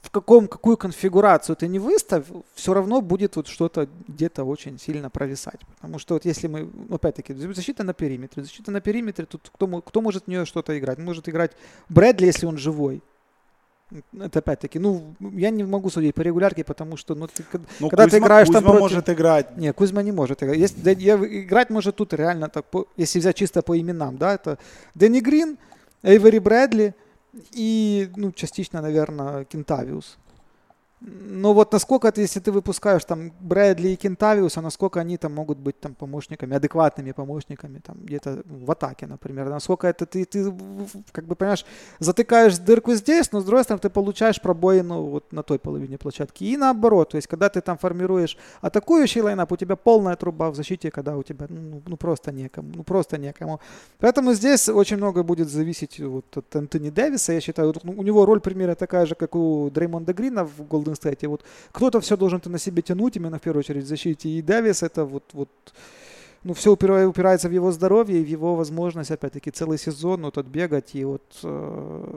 [0.03, 2.25] в каком, какую конфигурацию ты не выставь,
[2.55, 5.61] все равно будет вот что-то где-то очень сильно провисать.
[5.77, 10.01] Потому что вот если мы, опять-таки, защита на периметре, защита на периметре, тут кто, кто
[10.01, 10.99] может в нее что-то играть?
[10.99, 11.53] Может играть
[11.89, 13.03] Брэдли, если он живой.
[14.19, 17.45] Это опять-таки, ну, я не могу судить по регулярке, потому что, ну, ты,
[17.81, 18.81] ну когда Кузьма, ты играешь Кузьма там против...
[18.81, 19.57] может играть.
[19.57, 20.59] Не, Кузьма не может играть.
[20.59, 24.35] Есть, да, я, играть может тут реально, так, по, если взять чисто по именам, да,
[24.35, 24.59] это
[24.95, 25.59] Дэнни Грин,
[26.03, 26.95] Эйвери Брэдли
[27.53, 30.19] и, ну, частично, наверное, Кентавиус.
[31.05, 35.59] Но вот насколько ты, если ты выпускаешь там Брэдли и Кентавиуса, насколько они там могут
[35.59, 39.49] быть там помощниками, адекватными помощниками там где-то в атаке, например.
[39.49, 40.55] Насколько это ты, ты
[41.11, 41.65] как бы, понимаешь,
[41.99, 46.45] затыкаешь дырку здесь, но с другой стороны ты получаешь пробоину вот на той половине площадки.
[46.45, 50.55] И наоборот, то есть когда ты там формируешь атакующий лайнап, у тебя полная труба в
[50.55, 53.61] защите, когда у тебя ну, ну просто некому, ну просто некому.
[53.99, 58.25] Поэтому здесь очень много будет зависеть вот от Антони Дэвиса, я считаю, ну, у него
[58.25, 61.29] роль примерно такая же, как у Дреймонда Грина в Golden Golden State.
[61.29, 64.29] Вот кто-то все должен ты на себе тянуть, именно в первую очередь в защите.
[64.29, 65.49] И Дэвис это вот, вот
[66.45, 70.95] ну, все упирается в его здоровье и в его возможность, опять-таки, целый сезон вот отбегать
[70.95, 72.17] и вот э,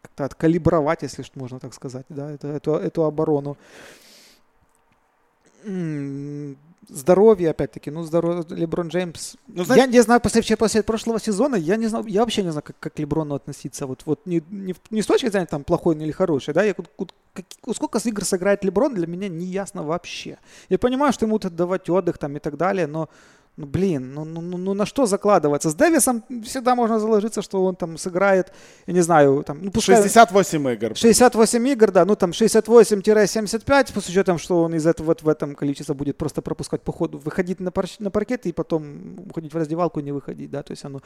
[0.00, 3.56] как-то откалибровать, если что можно так сказать, да, это, эту, эту оборону.
[6.88, 9.36] Здоровье, опять-таки, ну, здоровье, Леброн Джеймс.
[9.48, 12.50] Ну, знаешь, я не знаю, после, после прошлого сезона, я не знаю, я вообще не
[12.50, 13.86] знаю, как, как к Леброну относиться.
[13.86, 16.86] Вот, вот не, не, не с точки зрения там плохой или хороший, да, я, как,
[17.74, 20.38] сколько игр сыграет Леброн, для меня не ясно вообще.
[20.68, 23.08] Я понимаю, что ему давать отдых там и так далее, но
[23.58, 25.68] ну, блин, ну, ну, ну, ну на что закладываться?
[25.68, 28.50] С Дэвисом всегда можно заложиться, что он там сыграет,
[28.86, 29.58] я не знаю, там...
[29.62, 29.96] Ну, пускай...
[29.96, 30.96] 68 игр.
[30.96, 35.54] 68 игр, да, ну там 68-75, с учетом, что он из этого вот в этом
[35.54, 37.84] количестве будет просто пропускать по ходу, выходить на, пар...
[37.98, 41.02] на паркет и потом уходить в раздевалку и не выходить, да, то есть оно...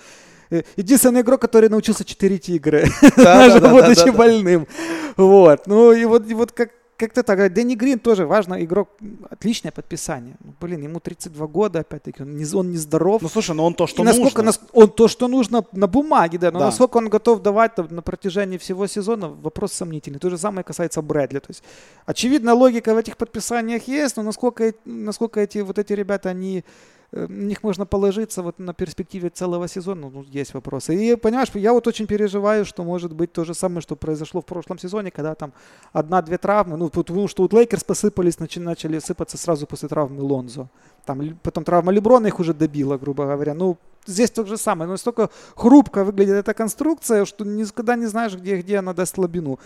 [0.50, 2.84] Э, единственный игрок, который научился читерить игры,
[3.16, 4.68] даже будучи больным.
[5.16, 7.52] Вот, ну и вот, и вот как как-то так.
[7.52, 8.88] Дэнни Грин тоже важно, игрок,
[9.30, 10.36] отличное подписание.
[10.44, 13.22] Ну, блин, ему 32 года, опять-таки, он не, он не здоров.
[13.22, 14.62] Ну, слушай, но ну он то, что и насколько, нужно.
[14.72, 16.66] он то, что нужно на бумаге, да, но да.
[16.66, 20.18] насколько он готов давать на протяжении всего сезона, вопрос сомнительный.
[20.18, 21.38] То же самое касается Брэдли.
[21.38, 21.62] То есть,
[22.06, 26.64] очевидно, логика в этих подписаниях есть, но насколько, насколько эти, вот эти ребята, они
[27.12, 30.94] на них можно положиться вот на перспективе целого сезона, ну, есть вопросы.
[30.94, 34.44] И, понимаешь, я вот очень переживаю, что может быть то же самое, что произошло в
[34.44, 35.52] прошлом сезоне, когда там
[35.92, 40.68] одна-две травмы, ну, потому что вот Лейкерс посыпались, начали, начали сыпаться сразу после травмы Лонзо.
[41.04, 43.54] Там потом травма Леброна их уже добила, грубо говоря.
[43.54, 44.86] Ну, здесь то же самое.
[44.86, 49.58] Но настолько хрупко выглядит эта конструкция, что никогда не знаешь, где, где она даст слабину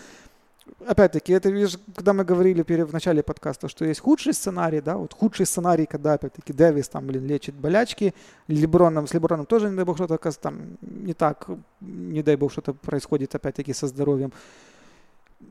[0.87, 5.15] опять-таки, это видишь, когда мы говорили в начале подкаста, что есть худший сценарий, да, вот
[5.15, 8.15] худший сценарий, когда, опять-таки, Дэвис там, блин, лечит болячки,
[8.49, 11.49] Леброном, с Леброном тоже, не дай бог, что-то там не так,
[11.81, 14.33] не дай бог, что-то происходит, опять-таки, со здоровьем.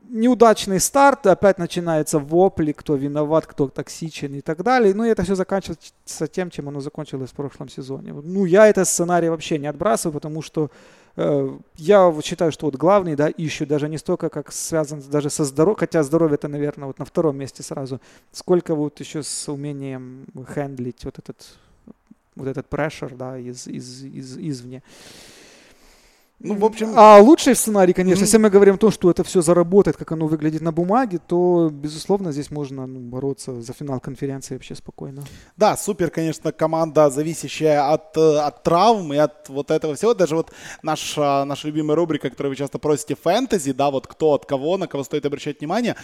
[0.08, 4.94] Неудачный старт, опять начинается вопли, кто виноват, кто токсичен и так далее.
[4.94, 8.12] Ну и это все заканчивается тем, чем оно закончилось в прошлом сезоне.
[8.12, 10.70] Ну я этот сценарий вообще не отбрасываю, потому что
[11.22, 15.44] Э, я считаю, что вот главный, да, ищу даже не столько, как связан даже со
[15.44, 18.00] здоровьем, хотя здоровье это, наверное, вот на втором месте сразу,
[18.32, 21.58] сколько вот еще с умением хендлить вот этот
[22.36, 24.82] вот этот pressure, да, из, из, из, извне.
[26.42, 26.92] Ну, в общем...
[26.96, 28.24] А лучший сценарий, конечно, mm-hmm.
[28.24, 31.68] если мы говорим о том, что это все заработает, как оно выглядит на бумаге, то,
[31.70, 35.22] безусловно, здесь можно ну, бороться за финал конференции вообще спокойно.
[35.58, 40.14] Да, супер, конечно, команда, зависящая от, э, от травм и от вот этого всего.
[40.14, 40.50] Даже вот
[40.82, 44.78] наш, а, наша любимая рубрика, которую вы часто просите, фэнтези, да, вот кто от кого,
[44.78, 45.94] на кого стоит обращать внимание,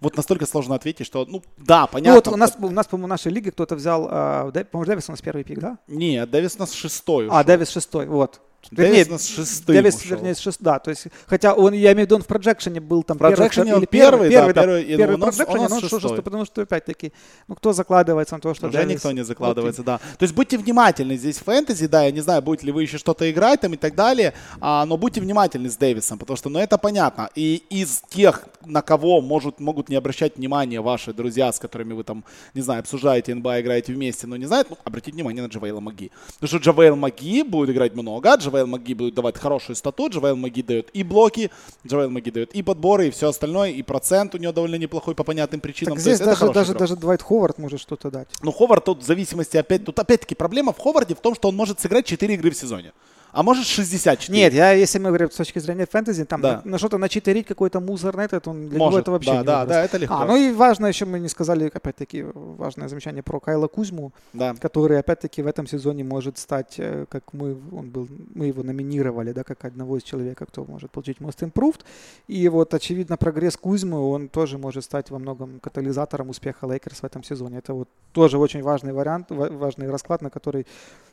[0.00, 2.10] вот настолько сложно ответить, что, ну, да, понятно.
[2.10, 5.08] Ну, вот у нас, у нас по-моему, в нашей лиге кто-то взял, э, по-моему, Дэвис
[5.08, 5.78] у нас первый пик, да?
[5.88, 7.38] Нет, Дэвис у нас шестой ушел.
[7.38, 8.42] А, Дэвис шестой, вот.
[8.70, 12.16] Дэвис на шестым Дэвис, вернее, шест, да, то есть, хотя он, я имею в виду,
[12.16, 15.76] он в проджекшене был там первый, или первый, первый, да, первый, да, первый проджекшене, но
[15.76, 17.12] он шестой, потому что, опять-таки,
[17.48, 18.94] ну, кто закладывается на то, что Уже Дэвис...
[18.94, 19.86] никто не закладывается, okay.
[19.86, 19.98] да.
[19.98, 22.98] То есть, будьте внимательны здесь в фэнтези, да, я не знаю, будете ли вы еще
[22.98, 26.58] что-то играть там и так далее, а, но будьте внимательны с Дэвисом, потому что, ну,
[26.58, 27.30] это понятно.
[27.34, 32.04] И из тех, на кого может, могут не обращать внимания ваши друзья, с которыми вы
[32.04, 32.24] там,
[32.54, 36.10] не знаю, обсуждаете НБА, играете вместе, но не знают, ну, обратите внимание на Джавейла Маги.
[36.40, 40.62] Потому что Джавейл Маги будет играть много, Джавейл Маги будет давать хорошую стату, Джавел Маги
[40.62, 41.50] дает и блоки,
[41.86, 45.24] Джавел Маги дает и подборы, и все остальное, и процент у него довольно неплохой по
[45.24, 45.94] понятным причинам.
[45.94, 48.28] Так здесь даже, даже, даже Двайт Ховард может что-то дать.
[48.42, 51.56] Ну, Ховард тут в зависимости опять, тут опять-таки проблема в Ховарде в том, что он
[51.56, 52.92] может сыграть 4 игры в сезоне
[53.36, 54.34] а может 64.
[54.34, 56.62] Нет, я, если мы говорим с точки зрения фэнтези, там да.
[56.64, 59.38] на, на что-то настримерить какой-то мусор на этот, он для может, него это вообще да,
[59.40, 60.14] не да, да, это легко.
[60.14, 64.54] А, ну и важно еще, мы не сказали, опять-таки, важное замечание про Кайла Кузьму, да.
[64.58, 69.32] который, опять-таки, в этом сезоне может стать, э, как мы, он был, мы его номинировали,
[69.32, 71.80] да, как одного из человека, кто может получить Most Improved.
[72.28, 77.04] И вот, очевидно, прогресс Кузьмы, он тоже может стать во многом катализатором успеха Лейкерс в
[77.04, 77.58] этом сезоне.
[77.58, 80.66] Это вот тоже очень важный вариант, важный расклад, на который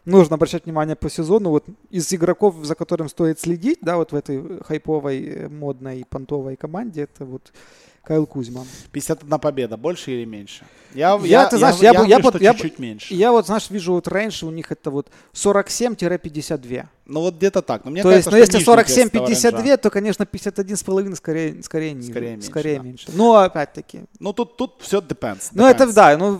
[0.05, 1.49] нужно обращать внимание по сезону.
[1.49, 6.55] Вот из игроков, за которым стоит следить, да, вот в этой хайповой, э, модной, понтовой
[6.55, 7.51] команде, это вот
[8.03, 8.65] Кайл Кузьма.
[8.91, 10.65] 51 победа, больше или меньше?
[10.93, 13.13] Я, я, я ты знаешь, я, я, я, я, я, чуть-чуть меньше.
[13.13, 16.85] Я вот, знаешь, вижу вот рейндж у них это вот 47-52.
[17.05, 17.85] Ну вот где-то так.
[17.85, 22.31] Но мне то кажется, есть, ну если 47-52, то, конечно, 51,5 скорее, скорее, ниже, скорее
[22.31, 22.47] меньше.
[22.47, 22.83] Скорее да.
[22.83, 23.07] меньше.
[23.13, 24.01] Но опять-таки.
[24.19, 25.49] Ну тут, тут все depends.
[25.53, 26.37] Ну это да, ну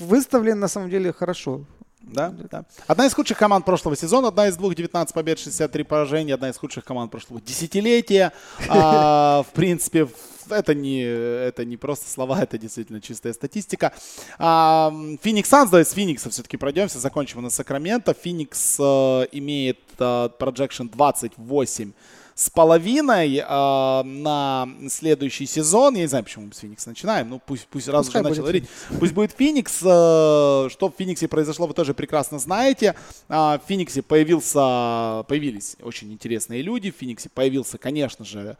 [0.00, 1.64] выставлен на самом деле хорошо.
[2.06, 2.64] Да, да.
[2.86, 6.56] Одна из худших команд прошлого сезона, одна из двух 19 побед, 63 поражения, одна из
[6.56, 8.32] худших команд прошлого десятилетия.
[8.68, 10.08] А, в принципе,
[10.50, 13.92] это не, это не просто слова, это действительно чистая статистика.
[14.38, 18.14] Феникс Санс, давайте с Феникса все-таки пройдемся, закончим на Сакраменто.
[18.14, 20.02] Феникс э, имеет э,
[20.38, 21.92] projection 28
[22.34, 25.94] с половиной э, на следующий сезон.
[25.94, 27.28] Я не знаю, почему мы с Феникса начинаем.
[27.30, 28.68] Ну, пусть, пусть раз уже начал говорить.
[28.98, 29.80] Пусть будет Феникс.
[29.82, 32.96] Э, что в Фениксе произошло, вы тоже прекрасно знаете.
[33.28, 36.90] Э, в Фениксе появился, появились очень интересные люди.
[36.90, 38.56] В Фениксе появился, конечно же,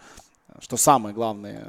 [0.60, 1.66] что самое главное,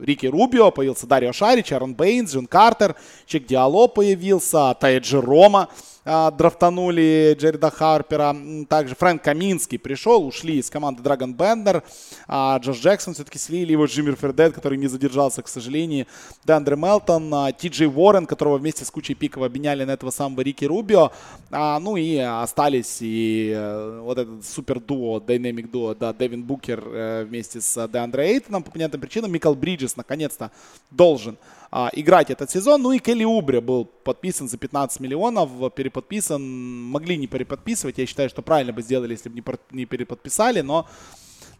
[0.00, 2.96] Рики Рубио, появился Дарио Шарич, Аарон Бейнс, Джон Картер,
[3.26, 5.68] Чек Диало появился, Тайджи Рома,
[6.04, 8.36] а, драфтанули Джерида Харпера.
[8.68, 11.82] Также Фрэнк Каминский пришел, ушли из команды Драгон Бендер.
[12.26, 16.06] А Джош Джексон все-таки слили его Джиммер Фердет, который не задержался, к сожалению.
[16.44, 20.40] Дандре Мелтон, а, Ти Джей Уоррен, которого вместе с кучей пиков обменяли на этого самого
[20.40, 21.12] Рики Рубио.
[21.50, 26.82] А, ну и остались и э, вот этот супер дуо, динамик дуо, да, Дэвин Букер
[26.84, 28.62] э, вместе с Деандре Эйтоном.
[28.62, 30.50] По понятным причинам Микал Бриджес наконец-то
[30.90, 31.36] должен
[31.74, 32.82] а, играть этот сезон.
[32.82, 36.42] Ну и Келли Убре был подписан за 15 миллионов, переподписан.
[36.90, 37.96] Могли не переподписывать.
[37.96, 40.86] Я считаю, что правильно бы сделали, если бы не переподписали, но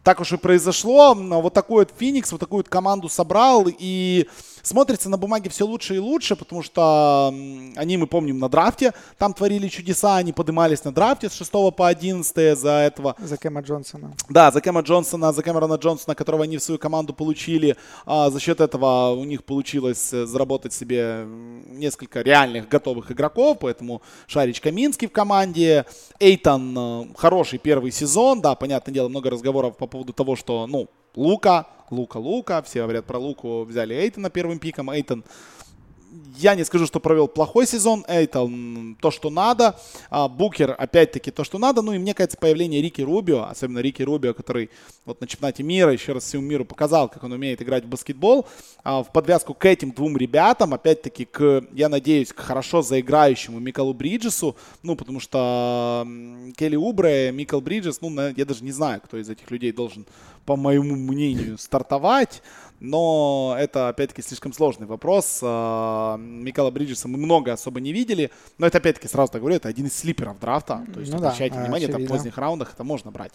[0.03, 1.15] так уж и произошло.
[1.15, 3.67] Вот такой вот Феникс, вот такую вот команду собрал.
[3.67, 4.29] И
[4.63, 7.27] смотрится на бумаге все лучше и лучше, потому что
[7.75, 11.87] они, мы помним, на драфте там творили чудеса, они поднимались на драфте с 6 по
[11.87, 13.15] 11 за этого.
[13.19, 14.13] За Кэма Джонсона.
[14.29, 17.75] Да, за Кэма Джонсона, за Кэмерона Джонсона, которого они в свою команду получили.
[18.05, 21.25] А за счет этого у них получилось э, заработать себе
[21.67, 25.85] несколько реальных готовых игроков, поэтому Шарич Каминский в команде.
[26.19, 30.87] Эйтон э, хороший первый сезон, да, понятное дело, много разговоров по поводу того, что, ну,
[31.15, 32.61] Лука, Лука, Лука.
[32.63, 33.63] Все говорят про Луку.
[33.63, 34.89] Взяли Эйтона первым пиком.
[34.89, 35.23] Эйтон
[36.37, 38.05] я не скажу, что провел плохой сезон.
[38.07, 39.79] Эйтон то, что надо.
[40.09, 41.81] А, Букер, опять-таки, то, что надо.
[41.81, 44.69] Ну и мне кажется, появление Рики Рубио, особенно Рики Рубио, который
[45.05, 48.47] вот на чемпионате мира еще раз всему миру показал, как он умеет играть в баскетбол,
[48.83, 53.93] а, в подвязку к этим двум ребятам, опять-таки, к, я надеюсь, к хорошо заиграющему Микалу
[53.93, 56.07] Бриджесу, ну, потому что
[56.55, 60.05] Келли Убре, Микал Бриджес, ну, я даже не знаю, кто из этих людей должен,
[60.45, 62.41] по моему мнению, стартовать
[62.83, 65.39] но это, опять-таки, слишком сложный вопрос.
[65.41, 69.69] А, Микала Бриджеса мы много особо не видели, но это, опять-таки, сразу так говорю, это
[69.69, 72.83] один из слиперов драфта, то есть ну, обращайте да, внимание, там в поздних раундах это
[72.83, 73.31] можно брать.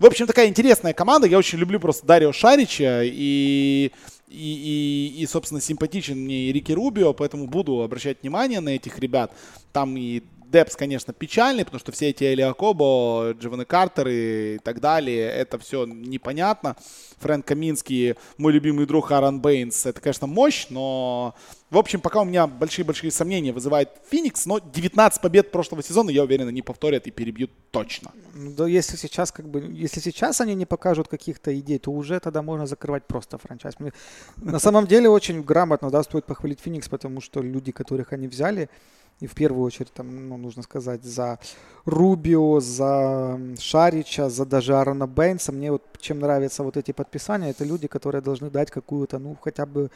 [0.00, 3.92] В общем, такая интересная команда, я очень люблю просто Дарио Шарича и
[4.30, 8.98] и, и, и, собственно, симпатичен мне и Рики Рубио, поэтому буду обращать внимание на этих
[8.98, 9.32] ребят.
[9.72, 14.80] Там и Депс, конечно, печальный, потому что все эти Элиа Кобо, Джованни Картер и так
[14.80, 16.74] далее, это все непонятно.
[17.18, 21.34] Фрэнк Каминский, мой любимый друг Аарон Бейнс, это, конечно, мощь, но,
[21.68, 26.22] в общем, пока у меня большие-большие сомнения вызывает Феникс, но 19 побед прошлого сезона, я
[26.22, 28.12] уверен, они повторят и перебьют точно.
[28.34, 32.40] Да, если сейчас, как бы, если сейчас они не покажут каких-то идей, то уже тогда
[32.40, 33.74] можно закрывать просто франчайз.
[34.36, 38.70] На самом деле очень грамотно, да, стоит похвалить Феникс, потому что люди, которых они взяли,
[39.20, 41.38] и в первую очередь, там, ну, нужно сказать, за
[41.84, 45.52] Рубио, за Шарича, за даже Аарона Бейнса.
[45.52, 49.66] Мне вот чем нравятся вот эти подписания, это люди, которые должны дать какую-то, ну, хотя
[49.66, 49.90] бы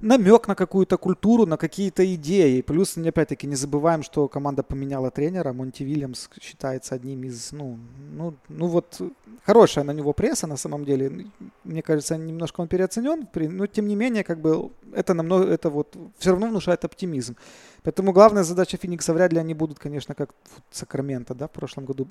[0.00, 2.60] намек на какую-то культуру, на какие-то идеи.
[2.60, 5.52] Плюс, опять-таки, не забываем, что команда поменяла тренера.
[5.52, 7.78] Монти Вильямс считается одним из, ну,
[8.12, 9.00] ну, ну вот,
[9.44, 11.26] хорошая на него пресса, на самом деле.
[11.64, 15.96] Мне кажется, немножко он переоценен, но, тем не менее, как бы, это намного, это вот,
[16.18, 17.36] все равно внушает оптимизм.
[17.82, 20.30] Поэтому главная задача Феникса вряд ли они будут, конечно, как
[20.72, 22.08] Сакраменто, да, в прошлом году,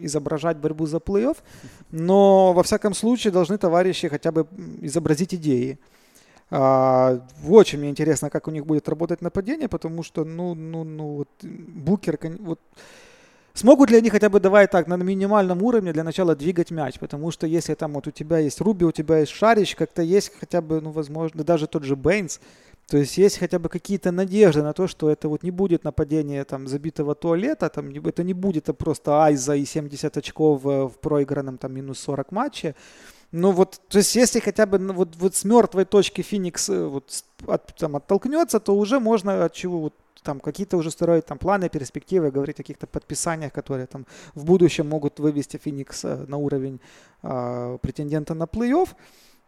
[0.00, 1.36] изображать борьбу за плей-офф,
[1.90, 4.46] но, во всяком случае, должны товарищи хотя бы
[4.82, 5.78] изобразить идеи.
[6.50, 11.16] А, очень мне интересно, как у них будет работать нападение, потому что, ну, ну, ну,
[11.16, 12.60] вот, Букер, вот,
[13.56, 16.98] Смогут ли они хотя бы, давай так, на минимальном уровне для начала двигать мяч?
[16.98, 20.32] Потому что если там вот у тебя есть Руби, у тебя есть Шарич, как-то есть
[20.40, 22.40] хотя бы, ну, возможно, даже тот же Бейнс,
[22.88, 26.44] то есть есть хотя бы какие-то надежды на то, что это вот не будет нападение
[26.44, 31.56] там забитого туалета, там это не будет просто айза и 70 очков в, в проигранном
[31.56, 32.74] там минус 40 матче,
[33.36, 36.86] ну вот, то есть если хотя бы ну, вот, вот с мертвой точки Феникс э,
[36.86, 41.38] вот от, там, оттолкнется, то уже можно от чего вот там какие-то уже строить там
[41.38, 44.06] планы, перспективы, говорить о каких-то подписаниях, которые там
[44.36, 46.80] в будущем могут вывести Феникс э, на уровень
[47.24, 48.90] э, претендента на плей-офф.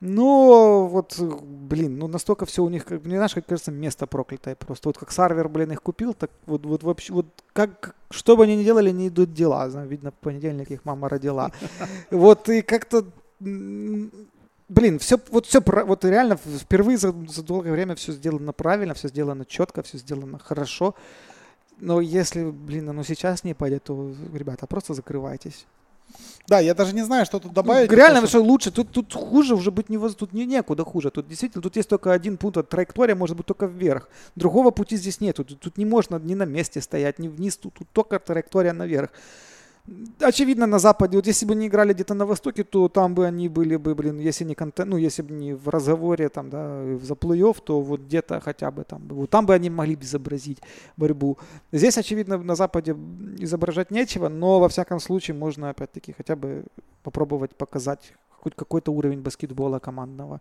[0.01, 4.89] Но вот, блин, ну настолько все у них, мне знаешь, как кажется, место проклятое просто.
[4.89, 8.57] Вот как Сарвер, блин, их купил, так вот, вот вообще, вот как, что бы они
[8.57, 9.69] ни делали, не идут дела.
[9.87, 11.53] Видно, в понедельник их мама родила.
[12.11, 13.07] Вот и как-то
[13.41, 19.09] блин, все, вот все, вот реально впервые за, за долгое время все сделано правильно, все
[19.09, 20.95] сделано четко, все сделано хорошо.
[21.79, 25.67] Но если, блин, оно сейчас не пойдет, то, ребята, просто закрывайтесь.
[26.47, 27.91] Да, я даже не знаю, что тут добавить.
[27.91, 28.71] Ну, реально, что лучше.
[28.71, 31.11] Тут, тут хуже уже быть не тут не некуда хуже.
[31.11, 34.09] Тут действительно, тут есть только один пункт, траектория может быть только вверх.
[34.37, 35.37] Другого пути здесь нет.
[35.37, 39.11] Тут, тут не можно ни на месте стоять, ни вниз, тут, тут только траектория наверх.
[40.21, 43.49] Очевидно, на Западе, вот если бы не играли где-то на Востоке, то там бы они
[43.49, 47.15] были бы, блин, если не контент, ну, если бы не в разговоре, там, да, за
[47.15, 50.59] плей то вот где-то хотя бы там, вот там бы они могли бы изобразить
[50.97, 51.39] борьбу.
[51.73, 52.97] Здесь, очевидно, на Западе
[53.39, 56.65] изображать нечего, но, во всяком случае, можно, опять-таки, хотя бы
[57.03, 58.15] попробовать показать
[58.47, 60.41] хоть какой-то уровень баскетбола командного.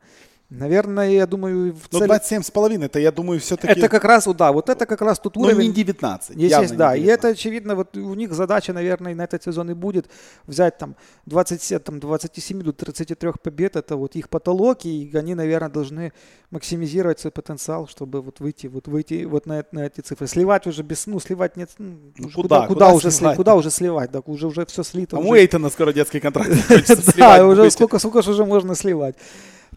[0.50, 1.74] Наверное, я думаю...
[1.74, 2.10] В ну, цель...
[2.10, 3.80] 27,5, это, я думаю, все-таки...
[3.80, 5.56] Это как раз, да, вот это как раз тут уровень...
[5.56, 6.94] Ну, не 19, Естественно, да.
[6.94, 7.04] 19.
[7.04, 10.06] И это, очевидно, вот у них задача, наверное, на этот сезон и будет
[10.46, 10.96] взять там
[11.26, 16.14] 27, там, 27 до 33 побед, это вот их потолок, и они, наверное, должны
[16.52, 20.28] максимизировать свой потенциал, чтобы вот выйти, вот выйти вот на, на эти цифры.
[20.28, 23.36] Сливать уже без, ну, сливать нет, ну, ну куда, куда, куда, уже сливать?
[23.36, 25.18] куда уже сливать, да, уже, уже все слито.
[25.18, 25.30] А уже...
[25.30, 26.52] у Эйтона скоро детский контракт
[27.18, 29.16] Да, уже сколько, сколько же уже можно сливать.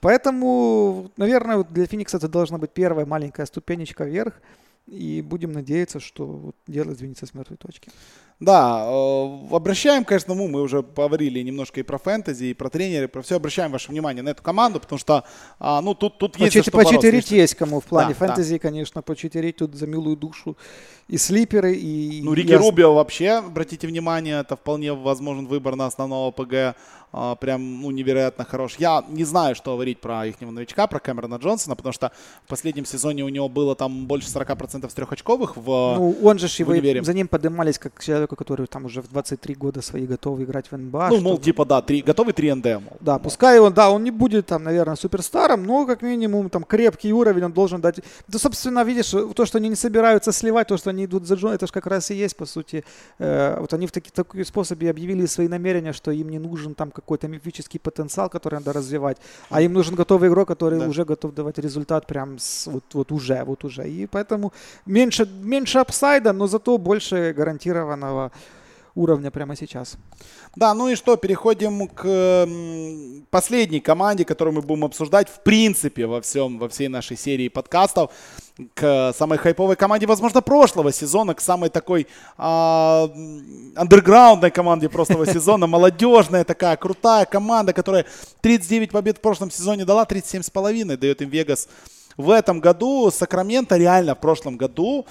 [0.01, 4.35] Поэтому, наверное, для Феникса это должна быть первая маленькая ступенечка вверх.
[4.87, 7.91] И будем надеяться, что дело сдвинется с мертвой точки.
[8.41, 13.09] Да, э, обращаем, конечно, мы, мы уже поговорили немножко и про фэнтези, и про тренеры,
[13.09, 13.35] про все.
[13.37, 15.25] Обращаем ваше внимание на эту команду, потому что,
[15.59, 18.59] а, ну, тут, тут есть что Почитерить есть кому в плане да, фэнтези, да.
[18.61, 20.57] конечно, почитерить тут за милую душу.
[21.09, 22.21] И слиперы, и...
[22.23, 26.77] Ну, Рики Рубио вообще, обратите внимание, это вполне возможен выбор на основного ПГ
[27.13, 28.77] а, прям ну, невероятно хорош.
[28.79, 32.13] Я не знаю, что говорить про их новичка, про Кэмерона Джонсона, потому что
[32.45, 36.47] в последнем сезоне у него было там больше 40% с трехочковых в Ну, он же
[36.47, 37.95] его, за ним поднимались как
[38.29, 41.09] человеку, который там уже в 23 года свои готовы играть в НБА.
[41.11, 42.97] Ну, мол, типа, да, 3, готовый 3 НД, мол.
[43.01, 47.13] Да, пускай он, да, он не будет там, наверное, суперстаром, но как минимум там крепкий
[47.13, 48.01] уровень он должен дать.
[48.29, 51.53] Да, собственно, видишь, то, что они не собираются сливать, то, что они идут за Джон,
[51.53, 52.85] это же как раз и есть, по сути.
[53.19, 56.91] Э, вот они в таки, такой способе объявили свои намерения, что им не нужен там
[56.91, 59.19] какой-то мифический потенциал, который надо развивать,
[59.51, 60.89] а им нужен готовый игрок, который да.
[60.89, 63.89] уже готов давать результат прям с, вот, вот уже, вот уже.
[63.89, 64.53] И поэтому
[64.87, 68.18] меньше, меньше апсайда, но зато больше гарантированного
[68.99, 69.97] уровня прямо сейчас.
[70.57, 72.49] Да, ну и что, переходим к
[73.31, 78.11] последней команде, которую мы будем обсуждать в принципе во всем, во всей нашей серии подкастов.
[78.75, 83.09] К самой хайповой команде, возможно, прошлого сезона, к самой такой а,
[83.77, 85.69] андерграундной команде прошлого сезона.
[85.69, 88.05] Молодежная такая, крутая команда, которая
[88.41, 91.69] 39 побед в прошлом сезоне дала, 37,5 дает им Вегас
[92.17, 93.13] в этом году.
[93.13, 95.07] Сакраменто реально в прошлом году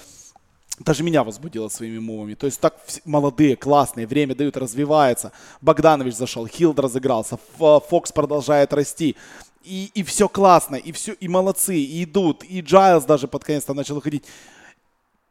[0.80, 2.34] даже меня возбудило своими мувами.
[2.34, 5.32] То есть так молодые, классные, время дают, развивается.
[5.60, 9.16] Богданович зашел, Хилд разыгрался, Фокс продолжает расти.
[9.64, 13.66] И, и все классно, и все, и молодцы, и идут, и Джайлз даже под конец
[13.68, 14.24] начал выходить.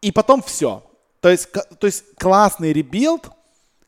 [0.02, 0.84] И потом все.
[1.22, 3.30] То есть, то есть классный rebuild,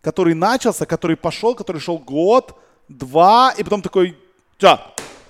[0.01, 2.57] который начался, который пошел, который шел год,
[2.87, 4.17] два, и потом такой,
[4.57, 4.79] все,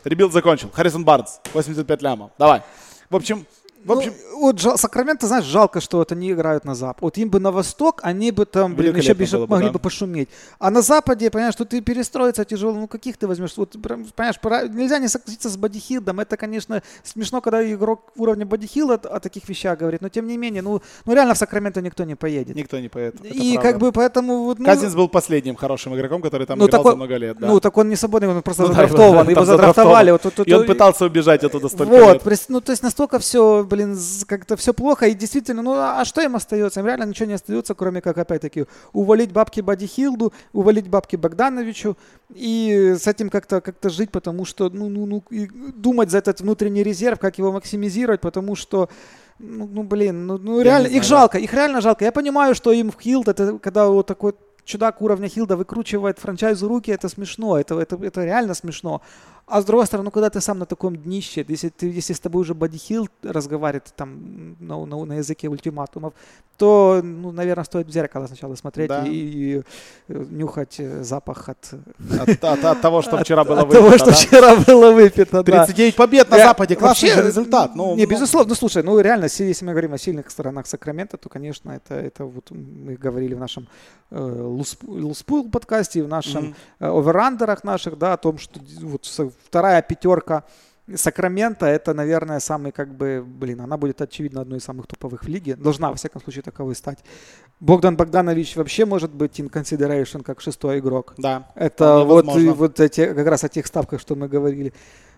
[0.03, 0.69] rebuild закончил.
[0.71, 2.61] Харрисон Барнс, 85 лямов, давай.
[3.09, 3.45] В общем,
[3.85, 7.01] в общем, ну, вот жал, Сакраменто, знаешь, жалко, что вот они играют на Запад.
[7.01, 9.73] Вот им бы на Восток, они бы там, блин, еще бы, могли да.
[9.73, 10.29] бы пошуметь.
[10.59, 12.73] А на Западе, понимаешь, что ты перестроиться тяжело.
[12.73, 13.53] Ну, каких ты возьмешь?
[13.55, 16.19] Вот, понимаешь, пора, нельзя не согласиться с бодихилдом.
[16.19, 20.01] Это, конечно, смешно, когда игрок уровня бодихилда о, о таких вещах говорит.
[20.01, 22.55] Но, тем не менее, ну, ну реально в Сакраменто никто не поедет.
[22.55, 23.23] Никто не поедет.
[23.23, 23.71] И правда.
[23.71, 24.43] как бы поэтому...
[24.43, 27.37] Вот, ну, Казинс был последним хорошим игроком, который там ну, играл так за много лет.
[27.39, 27.47] Да.
[27.47, 29.25] Ну, так он не свободный, он просто ну, задрафтован.
[29.29, 30.11] Да, его задрафтовали.
[30.11, 32.45] Вот, вот, и он пытался убежать оттуда столько вот, лет.
[32.49, 33.97] Ну, то есть настолько все, блин,
[34.27, 36.79] как-то все плохо, и действительно, ну а, а что им остается?
[36.79, 41.97] Им реально ничего не остается, кроме как, опять-таки, увалить бабки Бади Хилду, увалить бабки Богдановичу,
[42.33, 46.41] и с этим как-то как жить, потому что, ну, ну, ну, и думать за этот
[46.41, 48.89] внутренний резерв, как его максимизировать, потому что
[49.39, 52.03] ну, ну блин, ну, ну реально, их жалко, их реально жалко.
[52.03, 54.33] Я понимаю, что им в Хилд, это когда вот такой
[54.69, 59.01] чудак уровня Хилда выкручивает франчайзу руки, это смешно, это, это, это реально смешно.
[59.49, 62.19] А с другой стороны, ну, когда ты сам на таком днище, если, ты, если с
[62.19, 66.13] тобой уже бодихил разговаривает там на, на, на языке ультиматумов,
[66.57, 69.05] то, ну, наверное, стоит в зеркало сначала смотреть да.
[69.07, 69.61] и, и
[70.09, 71.73] э, нюхать э, запах от...
[72.19, 73.79] От, от, от того, что вчера было выпито.
[73.79, 74.11] От того, что да?
[74.11, 77.75] вчера было выпито, 39 побед на Западе, классный же результат.
[77.75, 78.09] Ну, не, ну...
[78.09, 81.95] безусловно, ну, слушай, ну, реально, если мы говорим о сильных сторонах Сакрамента, то, конечно, это,
[81.95, 83.67] это вот мы говорили в нашем
[84.11, 84.41] э,
[84.83, 86.99] Луспул подкасте, в нашем mm-hmm.
[86.99, 89.05] оверандерах наших, да, о том, что вот
[89.45, 90.43] вторая пятерка
[90.95, 95.27] Сакрамента это, наверное, самый, как бы, блин, она будет, очевидно, одной из самых топовых в
[95.27, 95.55] лиге.
[95.55, 96.99] Должна, во всяком случае, таковой стать.
[97.59, 101.13] Богдан Богданович вообще может быть in consideration как шестой игрок.
[101.17, 101.51] Да.
[101.55, 104.73] Это вот, вот эти, как раз о тех ставках, что мы говорили.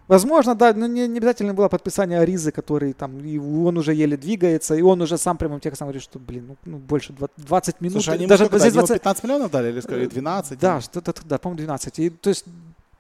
[0.08, 4.18] Возможно, да, но не, не обязательно было подписание Аризы, который там, и он уже еле
[4.18, 7.94] двигается, и он уже сам прямым текстом говорит, что, блин, ну, ну больше 20 минут.
[7.94, 8.96] Слушай, они даже, ему, 20...
[8.96, 10.60] 15 миллионов дали или сказали 12?
[10.60, 12.00] Да, что-то, да, по-моему, 12.
[12.00, 12.46] И, то есть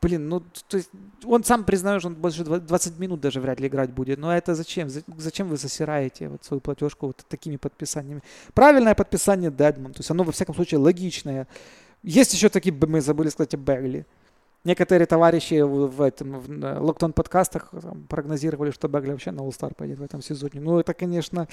[0.01, 0.89] блин, ну, то есть
[1.23, 4.19] он сам признает, что он больше 20 минут даже вряд ли играть будет.
[4.19, 4.89] Но это зачем?
[4.89, 8.21] Зачем вы засираете вот свою платежку вот такими подписаниями?
[8.53, 11.47] Правильное подписание Дедмон, то есть оно во всяком случае логичное.
[12.03, 14.05] Есть еще такие, мы забыли сказать о Бегли.
[14.63, 17.71] Некоторые товарищи в, этом в локтон подкастах
[18.07, 20.61] прогнозировали, что Бегли вообще на All-Star пойдет в этом сезоне.
[20.61, 21.47] Ну, это, конечно...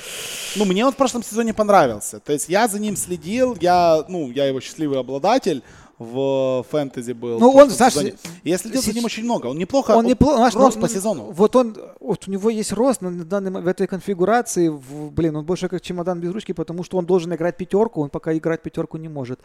[0.57, 2.21] Ну, мне он в прошлом сезоне понравился.
[2.21, 5.63] То есть я за ним следил, я, ну, я его счастливый обладатель.
[5.99, 7.39] В фэнтези был.
[7.39, 8.15] Ну, он, знаешь, сезоне.
[8.45, 9.47] я следил за ним очень много.
[9.47, 11.25] Он неплохо, он, неплохо, знаешь, рост ну, по сезону.
[11.33, 14.69] Вот он, вот у него есть рост на данный в этой конфигурации.
[14.69, 18.11] В, блин, он больше как чемодан без ручки, потому что он должен играть пятерку, он
[18.11, 19.41] пока играть пятерку не может.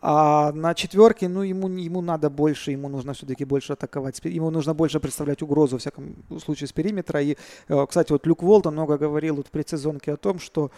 [0.00, 4.20] А на четверке, ну, ему, ему надо больше, ему нужно все-таки больше атаковать.
[4.22, 7.20] Ему нужно больше представлять угрозу, в всяком случае, с периметра.
[7.20, 7.36] И,
[7.66, 10.70] э, кстати, вот Люк Волтон много говорил вот в предсезонке о том, что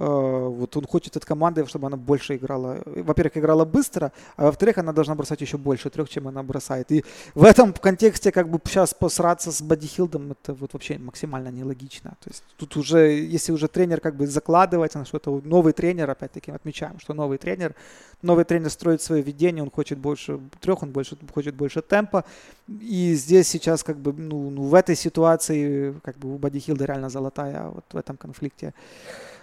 [0.00, 2.78] вот он хочет от команды, чтобы она больше играла.
[2.86, 6.90] Во-первых, играла быстро, а во-вторых, она должна бросать еще больше трех, чем она бросает.
[6.92, 12.16] И в этом контексте как бы сейчас посраться с Бодихилдом, это вот вообще максимально нелогично.
[12.20, 16.50] То есть тут уже, если уже тренер как бы закладывается на что-то, новый тренер, опять-таки
[16.50, 17.74] отмечаем, что новый тренер,
[18.22, 22.24] новый тренер строит свое видение, он хочет больше трех, он больше, хочет больше темпа.
[22.68, 27.10] И здесь сейчас как бы, ну, ну в этой ситуации как бы у Бодихилда реально
[27.10, 28.72] золотая вот в этом конфликте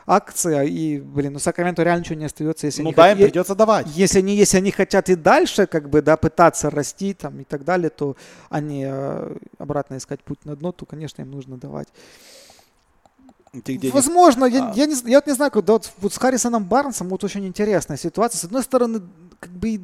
[0.07, 3.55] акция, и, блин, ну Сакраменто реально ничего не остается, если ну, они да, им придется
[3.55, 3.87] давать.
[3.93, 7.65] Если они, если они хотят и дальше, как бы, да, пытаться расти там и так
[7.65, 8.15] далее, то
[8.49, 11.89] они э, обратно искать путь на дно, то, конечно, им нужно давать.
[13.91, 14.49] Возможно, а.
[14.49, 17.45] я, я, не, я вот не знаю, когда вот, вот с Харрисоном Барнсом вот очень
[17.45, 18.39] интересная ситуация.
[18.39, 19.01] С одной стороны,
[19.39, 19.81] как бы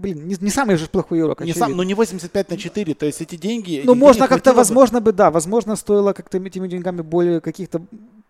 [0.00, 1.40] блин, не, не самый же плохой урок.
[1.42, 3.82] Не сам, но не 85 на 4, то есть эти деньги...
[3.84, 7.82] Ну, можно как-то, возможно бы, да, возможно, стоило как-то этими деньгами более каких-то,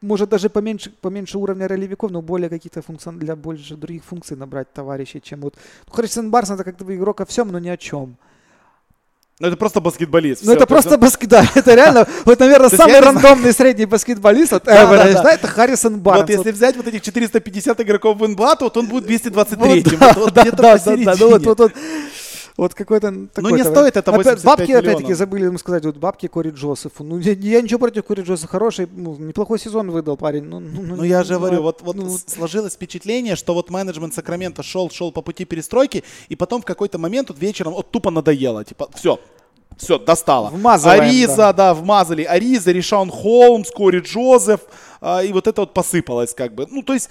[0.03, 4.73] может, даже поменьше, поменьше уровня ролевиков, но более каких-то функций, для больше других функций набрать
[4.73, 5.55] товарищей, чем вот...
[5.87, 8.17] Ну, Харрисон Барсон это как-то игрок о всем, но ни о чем.
[9.41, 10.45] Ну, это просто баскетболист.
[10.45, 15.23] Ну, это просто баскетболист, да, это реально, вот, наверное, самый рандомный средний баскетболист от Эверест,
[15.23, 16.21] да, это Харрисон Барнс.
[16.21, 20.37] Вот если взять вот этих 450 игроков в НБА, то вот он будет 223-м, вот
[20.37, 21.75] где-то посередине.
[22.61, 23.53] Вот какой-то такой.
[23.53, 27.03] Ну не стоит это 85 Бабки опять-таки забыли ему сказать, вот бабки Кори Джозефу.
[27.03, 30.45] Ну я, я ничего против Кори Джозефа, хороший, ну, неплохой сезон выдал парень.
[30.45, 34.13] Ну, ну, ну, ну я же говорю, вот, вот ну, сложилось впечатление, что вот менеджмент
[34.13, 38.11] Сакрамента шел, шел по пути перестройки, и потом в какой-то момент вот вечером вот тупо
[38.11, 39.19] надоело, типа все,
[39.79, 40.51] все, достало.
[40.51, 41.53] Вмазываем, Ариза, да.
[41.55, 42.25] да, вмазали.
[42.25, 44.61] Ариза, Ришаун Холмс, Кори Джозеф.
[45.01, 46.67] А, и вот это вот посыпалось как бы.
[46.71, 47.09] Ну, то есть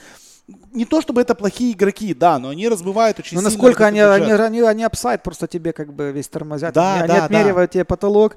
[0.71, 3.49] не то чтобы это плохие игроки, да, но они разбивают очень но сильно.
[3.49, 6.73] насколько они, они, они, они upside просто тебе как бы весь тормозят.
[6.73, 7.73] Да, они, да, они отмеривают да.
[7.73, 8.35] тебе потолок.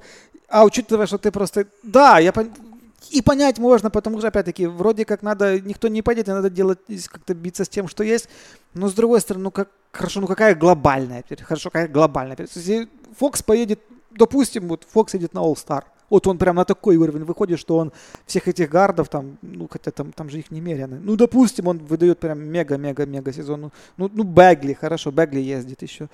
[0.49, 1.65] А учитывая, что ты просто...
[1.83, 2.51] Да, я пон...
[3.11, 7.33] И понять можно, потому что, опять-таки, вроде как надо, никто не пойдет, надо делать, как-то
[7.33, 8.29] биться с тем, что есть.
[8.73, 12.37] Но, с другой стороны, ну, как, хорошо, ну какая глобальная, хорошо, какая глобальная.
[12.39, 12.87] Если
[13.17, 13.79] Фокс поедет,
[14.11, 17.91] допустим, вот Фокс едет на All-Star, вот он прям на такой уровень выходит, что он
[18.25, 20.99] всех этих гардов, там, ну, хотя там, там же их немерено.
[21.01, 23.61] Ну, допустим, он выдает прям мега-мега-мега сезон.
[23.61, 26.09] Ну, ну, ну Бегли, хорошо, Бегли ездит еще.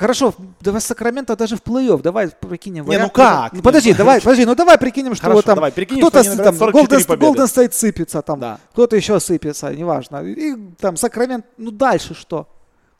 [0.00, 2.88] Хорошо, давай Сакраменто даже в плей-офф, давай прикинем.
[2.88, 3.52] Не, ну как?
[3.52, 6.56] Ну, подожди, давай, подожди, ну давай прикинем, что Хорошо, там давай, прикинем, кто-то что там,
[6.56, 8.58] Голден, Голден Стейт сыпется там, да.
[8.72, 10.24] кто-то еще сыпется, неважно.
[10.24, 12.48] И там Сакрамент, ну дальше что?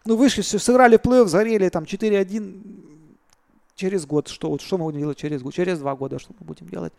[0.05, 2.61] Ну вышли, сыграли в плей-офф, зарели там 4-1,
[3.81, 6.47] через год, что, вот, что мы будем делать через год, через два года, что мы
[6.47, 6.93] будем делать.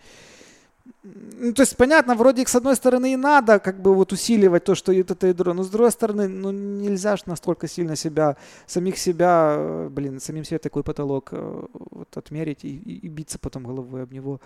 [1.03, 4.75] Ну, то есть, понятно, вроде с одной стороны и надо как бы вот усиливать то,
[4.75, 9.55] что это ядро, но с другой стороны, ну, нельзя же настолько сильно себя, самих себя,
[9.57, 14.03] э, блин, самим себе такой потолок э, вот, отмерить и, и, и биться потом головой
[14.03, 14.39] об него.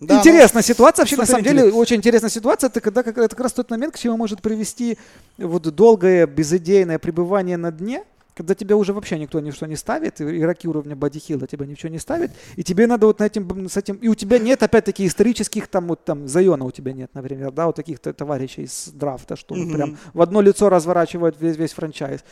[0.00, 3.28] Да, интересная ну, ситуация, вообще, на самом деле, очень интересная ситуация, это когда как, это
[3.28, 4.98] как раз тот момент, к чему может привести
[5.38, 8.04] вот долгое безыдейное пребывание на дне,
[8.36, 12.32] когда тебя уже вообще никто ничто не ставит, игроки уровня бодихилла тебя ничего не ставит,
[12.56, 15.88] и тебе надо вот на этим, с этим, и у тебя нет опять-таки исторических там
[15.88, 19.72] вот там Зайона у тебя нет, например, да, вот таких товарищей из драфта, что mm-hmm.
[19.72, 22.24] прям в одно лицо разворачивают весь, весь франчайз.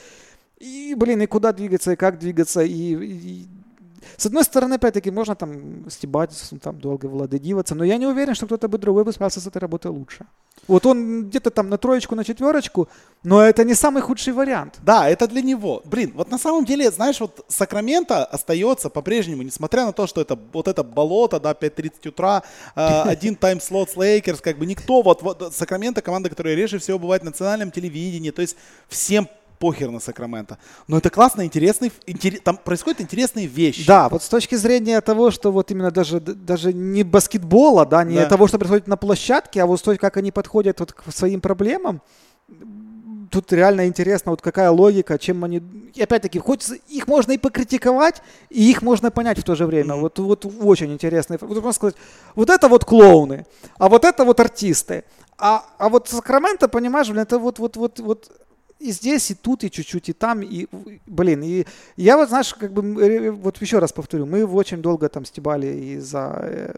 [0.59, 3.48] И, блин, и куда двигаться, и как двигаться, и, и
[4.16, 6.30] с одной стороны, опять-таки, можно там стебать,
[6.62, 9.59] там долго владедиваться, но я не уверен, что кто-то бы другой бы справился с этой
[9.59, 10.26] работой лучше.
[10.68, 12.88] Вот он где-то там на троечку, на четверочку,
[13.22, 14.78] но это не самый худший вариант.
[14.82, 15.82] Да, это для него.
[15.84, 20.38] Блин, вот на самом деле, знаешь, вот Сакраменто остается по-прежнему, несмотря на то, что это
[20.52, 22.42] вот это болото, да, 5.30 утра,
[22.76, 26.98] э, один тайм-слот с Лейкерс, как бы никто, вот, вот Сакраменто команда, которая реже всего
[26.98, 28.57] бывает в национальном телевидении, то есть
[28.88, 29.28] всем
[29.65, 30.59] похер на Сакраменто.
[30.89, 33.87] Но это классно, интересный, интерес, там происходят интересные вещи.
[33.87, 38.17] Да, вот с точки зрения того, что вот именно даже, даже не баскетбола, да, не
[38.17, 38.27] да.
[38.27, 42.03] того, что происходит на площадке, а вот то, как они подходят вот к своим проблемам,
[43.31, 45.62] тут реально интересно, вот какая логика, чем они...
[45.95, 49.95] И опять-таки, хоть их можно и покритиковать, и их можно понять в то же время.
[49.95, 50.01] Mm-hmm.
[50.01, 51.39] Вот, вот очень интересно.
[51.41, 51.97] Вот можно сказать,
[52.35, 53.47] вот это вот клоуны,
[53.79, 55.05] а вот это вот артисты.
[55.39, 58.31] А, а вот Сакраменто, понимаешь, блин, это вот, вот, вот, вот
[58.79, 60.66] и здесь, и тут, и чуть-чуть, и там, и,
[61.07, 61.64] блин, и
[61.97, 66.39] я вот, знаешь, как бы, вот еще раз повторю, мы очень долго там стебали из-за
[66.43, 66.75] э,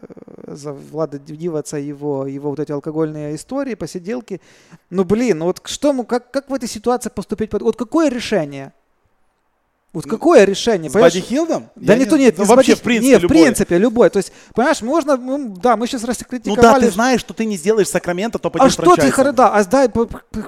[0.47, 4.41] за Влада Диваца его, его вот эти алкогольные истории, посиделки.
[4.89, 7.51] Ну, блин, ну вот что, как, как в этой ситуации поступить?
[7.53, 8.73] Вот какое решение?
[9.97, 10.91] Вот какое решение?
[10.91, 11.71] С бодихилдом?
[11.75, 13.39] Да не, то нет, ну, вообще в принципе Нет, любое.
[13.39, 14.09] в принципе любой.
[14.11, 16.55] То есть, понимаешь, можно, ну, да, мы сейчас раскритиковали.
[16.55, 19.65] Ну да, ты знаешь, что ты не сделаешь Сакрамента топ-1 А что ты, да, а
[19.65, 19.89] дай,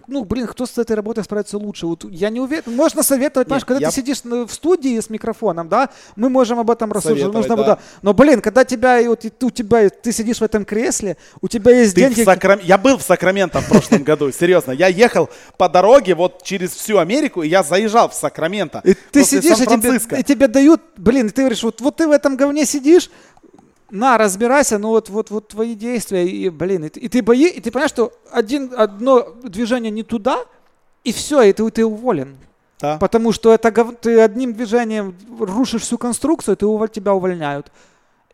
[0.05, 1.87] ну, блин, кто с этой работой справится лучше?
[1.87, 2.75] Вот я не уверен.
[2.75, 3.89] Можно советовать, понимаешь, когда я...
[3.89, 7.33] ты сидишь в студии с микрофоном, да, мы можем об этом рассуждать.
[7.33, 7.63] Нужно, да.
[7.63, 7.79] да.
[8.03, 11.47] Но, блин, когда тебя, и вот, и, у тебя, ты сидишь в этом кресле, у
[11.47, 12.23] тебя есть ты деньги.
[12.23, 12.59] Сакрам...
[12.61, 14.73] Я был в Сакраменто в прошлом году, серьезно.
[14.73, 15.27] Я ехал
[15.57, 18.83] по дороге вот через всю Америку, и я заезжал в Сакраменто.
[18.85, 22.07] И ты сидишь, и тебе и тебе дают, блин, и ты говоришь, вот, вот ты
[22.07, 23.09] в этом говне сидишь,
[23.91, 27.59] на, разбирайся, ну вот, вот, вот твои действия, и, блин, и, и ты бои, и
[27.59, 30.45] ты понимаешь, что один, одно движение не туда,
[31.03, 32.37] и все, и ты, ты уволен.
[32.79, 32.97] Да.
[32.97, 37.71] Потому что это ты одним движением рушишь всю конструкцию, ты тебя увольняют.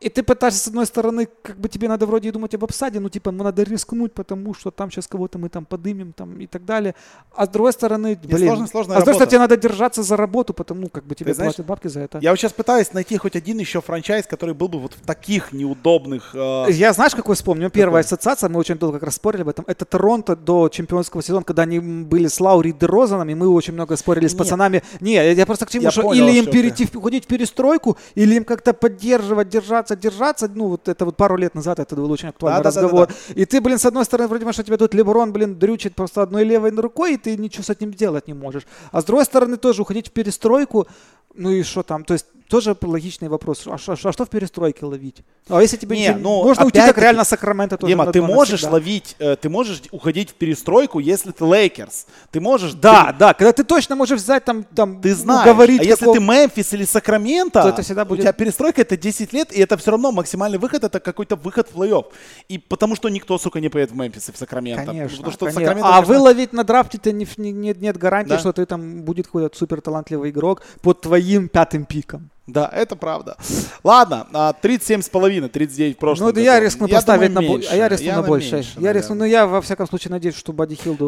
[0.05, 3.09] И ты пытаешься, с одной стороны, как бы тебе надо вроде думать об обсаде, ну,
[3.09, 6.63] типа, ну, надо рискнуть, потому что там сейчас кого-то мы там подымем, там, и так
[6.63, 6.93] далее.
[7.35, 10.15] А с другой стороны, блин, сложно, сложно а с другой стороны, тебе надо держаться за
[10.15, 12.19] работу, потому, как бы, тебе ты платят знаешь, бабки за это.
[12.21, 15.53] Я вот сейчас пытаюсь найти хоть один еще франчайз, который был бы вот в таких
[15.53, 16.35] неудобных...
[16.35, 16.67] Э...
[16.69, 17.71] Я знаешь, какой вспомню?
[17.71, 18.15] Первая какой?
[18.15, 21.63] ассоциация, мы очень долго как раз спорили об этом, это Торонто до чемпионского сезона, когда
[21.63, 24.37] они были с Лаури Дерозаном, и мы очень много спорили с Нет.
[24.37, 24.83] пацанами.
[24.99, 26.95] Не, я просто к чему, что понял, или им перейти, ты...
[26.95, 31.37] уходить в перестройку, или им как-то поддерживать, держаться, держаться, ну, ну, вот это вот пару
[31.37, 33.07] лет назад это был очень актуальный да, разговор.
[33.07, 33.41] Да, да, да.
[33.41, 36.23] И ты, блин, с одной стороны, вроде бы, что тебе тут Леброн, блин, дрючит просто
[36.23, 38.63] одной левой рукой, и ты ничего с этим делать не можешь.
[38.91, 40.87] А с другой стороны, тоже уходить в перестройку,
[41.35, 42.03] ну и что там?
[42.03, 43.63] То есть тоже логичный вопрос.
[43.65, 45.17] А, а, а что в перестройке ловить?
[45.49, 47.91] А если тебе не, ну, можно уйти как реально Сакраменто тоже.
[47.91, 48.71] Дима, ты можешь навсегда.
[48.71, 52.05] ловить, э, ты можешь уходить в перестройку, если ты Лейкерс.
[52.31, 52.73] Ты можешь.
[52.73, 55.81] Да, ты, да, когда ты точно можешь взять там, там ты знаешь, говорить.
[55.81, 58.19] А если ты Мемфис или Сакраменто, то это всегда будет.
[58.19, 61.69] У тебя перестройка это 10 лет, и это все равно максимальный выход, это какой-то выход
[61.69, 62.05] в плей-офф.
[62.49, 64.85] И потому что никто, сука, не поедет в Мемфис и в Сакраменто.
[64.85, 65.17] Конечно.
[65.17, 65.61] Потому что конечно.
[65.61, 66.13] Сакраменто, а конечно...
[66.13, 68.39] выловить на драфте-то не, не, нет, нет гарантии, да?
[68.39, 72.29] что ты там будет какой-то супер талантливый игрок под твоим пятым пиком.
[72.47, 73.37] Да, это правда.
[73.83, 77.69] Ладно, 37,5, 39 в прошлом Ну, да я рискну я поставить думаю, на больше.
[77.71, 78.55] А я рискну я на больше.
[78.55, 81.07] Меньше, я рискну, ну, я во всяком случае надеюсь, что Бади Хилду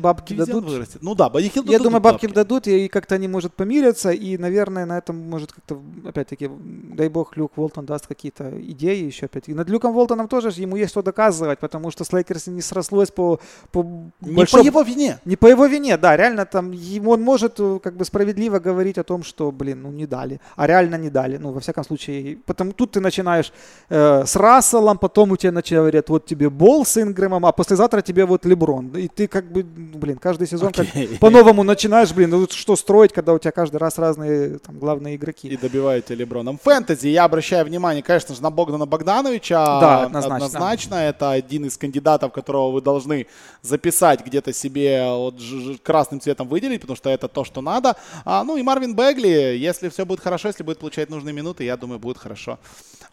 [0.00, 0.64] бабки дадут.
[0.64, 1.02] Вырастет.
[1.02, 4.86] Ну да, Бади Хилду Я думаю, бабки дадут, и как-то они, может, помирятся, и, наверное,
[4.86, 9.54] на этом, может, как-то, опять-таки, дай бог, Люк Волтон даст какие-то идеи еще, опять-таки.
[9.54, 13.38] Над Люком Волтоном тоже ему есть что доказывать, потому что с Лейкерс не срослось по...
[13.70, 13.84] по
[14.22, 14.62] не большому...
[14.62, 15.18] по его вине.
[15.26, 16.72] Не по его вине, да, реально там,
[17.06, 20.69] он может э, как бы справедливо говорить о том, что, блин, ну, не дали, а
[20.70, 21.38] реально не дали.
[21.38, 23.52] Ну, во всяком случае, потому тут ты начинаешь
[23.88, 28.02] э, с Расселом, потом у тебя начинают говорят, вот тебе Бол с Ингрэмом, а послезавтра
[28.02, 28.90] тебе вот Леброн.
[28.96, 31.08] И ты как бы, ну, блин, каждый сезон okay.
[31.08, 35.16] как по-новому начинаешь, блин, ну что строить, когда у тебя каждый раз разные там главные
[35.16, 35.48] игроки.
[35.48, 36.58] И добиваете Леброном.
[36.62, 39.80] Фэнтези, я обращаю внимание, конечно же, на Богдана Богдановича.
[39.80, 40.36] Да, однозначно.
[40.36, 40.94] однозначно.
[40.94, 43.26] Это один из кандидатов, которого вы должны
[43.62, 45.34] записать где-то себе вот,
[45.82, 47.96] красным цветом выделить, потому что это то, что надо.
[48.24, 51.76] А, ну и Марвин Бегли, если все будет хорошо, если будет получать нужные минуты, я
[51.76, 52.58] думаю, будет хорошо,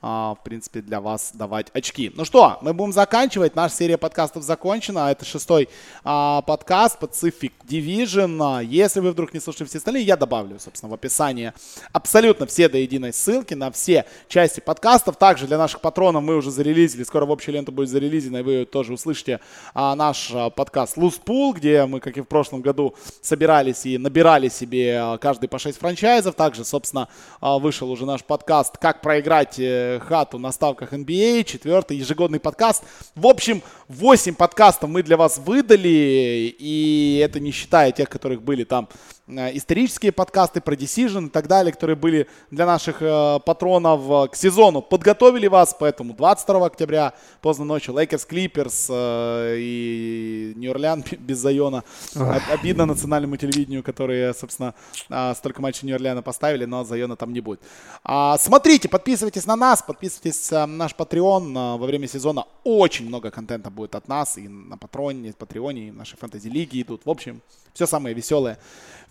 [0.01, 2.11] а, в принципе, для вас давать очки.
[2.15, 3.55] Ну что, мы будем заканчивать.
[3.55, 5.11] Наша серия подкастов закончена.
[5.11, 5.69] Это шестой
[6.03, 8.63] а, подкаст Pacific Division.
[8.65, 11.53] Если вы вдруг не слушали все остальные, я добавлю, собственно, в описании
[11.91, 15.17] абсолютно все до единой ссылки на все части подкастов.
[15.17, 18.65] Также для наших патронов мы уже зарелизили, скоро в общую ленту будет зарелизена, и вы
[18.65, 19.39] тоже услышите
[19.73, 23.97] а, наш а, подкаст Loose Pool, где мы, как и в прошлом году, собирались и
[23.97, 26.35] набирали себе а, каждый по 6 франчайзов.
[26.35, 31.97] Также, собственно, а, вышел уже наш подкаст «Как проиграть э, хату на ставках NBA», четвертый
[31.97, 32.83] ежегодный подкаст.
[33.15, 38.63] В общем, 8 подкастов мы для вас выдали, и это не считая тех, которых были
[38.63, 38.89] там
[39.27, 44.35] исторические подкасты про Decision и так далее, которые были для наших э, патронов э, к
[44.35, 44.81] сезону.
[44.81, 51.83] Подготовили вас, поэтому 22 октября поздно ночью Лейкерс Клиперс э, и Нью-Орлеан без Зайона.
[52.15, 54.73] Обидно национальному телевидению, которые, собственно,
[55.09, 57.59] э, столько матчей Нью-Орлеана поставили, но Зайона там не будет.
[58.05, 61.51] А, смотрите, подписывайтесь на нас, подписывайтесь э, на наш Patreon.
[61.51, 65.91] Э, во время сезона очень много контента будет от нас и на Патроне, Патреоне, и
[65.91, 67.01] нашей фэнтези-лиге идут.
[67.05, 67.41] В общем,
[67.73, 68.57] все самое веселое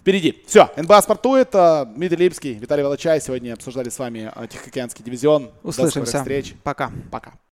[0.06, 0.40] впереди.
[0.46, 1.50] Все, НБА стартует.
[1.50, 3.20] Дмитрий Липский, Виталий Волочай.
[3.20, 5.50] Сегодня обсуждали с вами Тихоокеанский дивизион.
[5.64, 6.00] Услышимся.
[6.00, 6.54] До скорых встреч.
[6.62, 6.92] Пока.
[7.10, 7.32] Пока.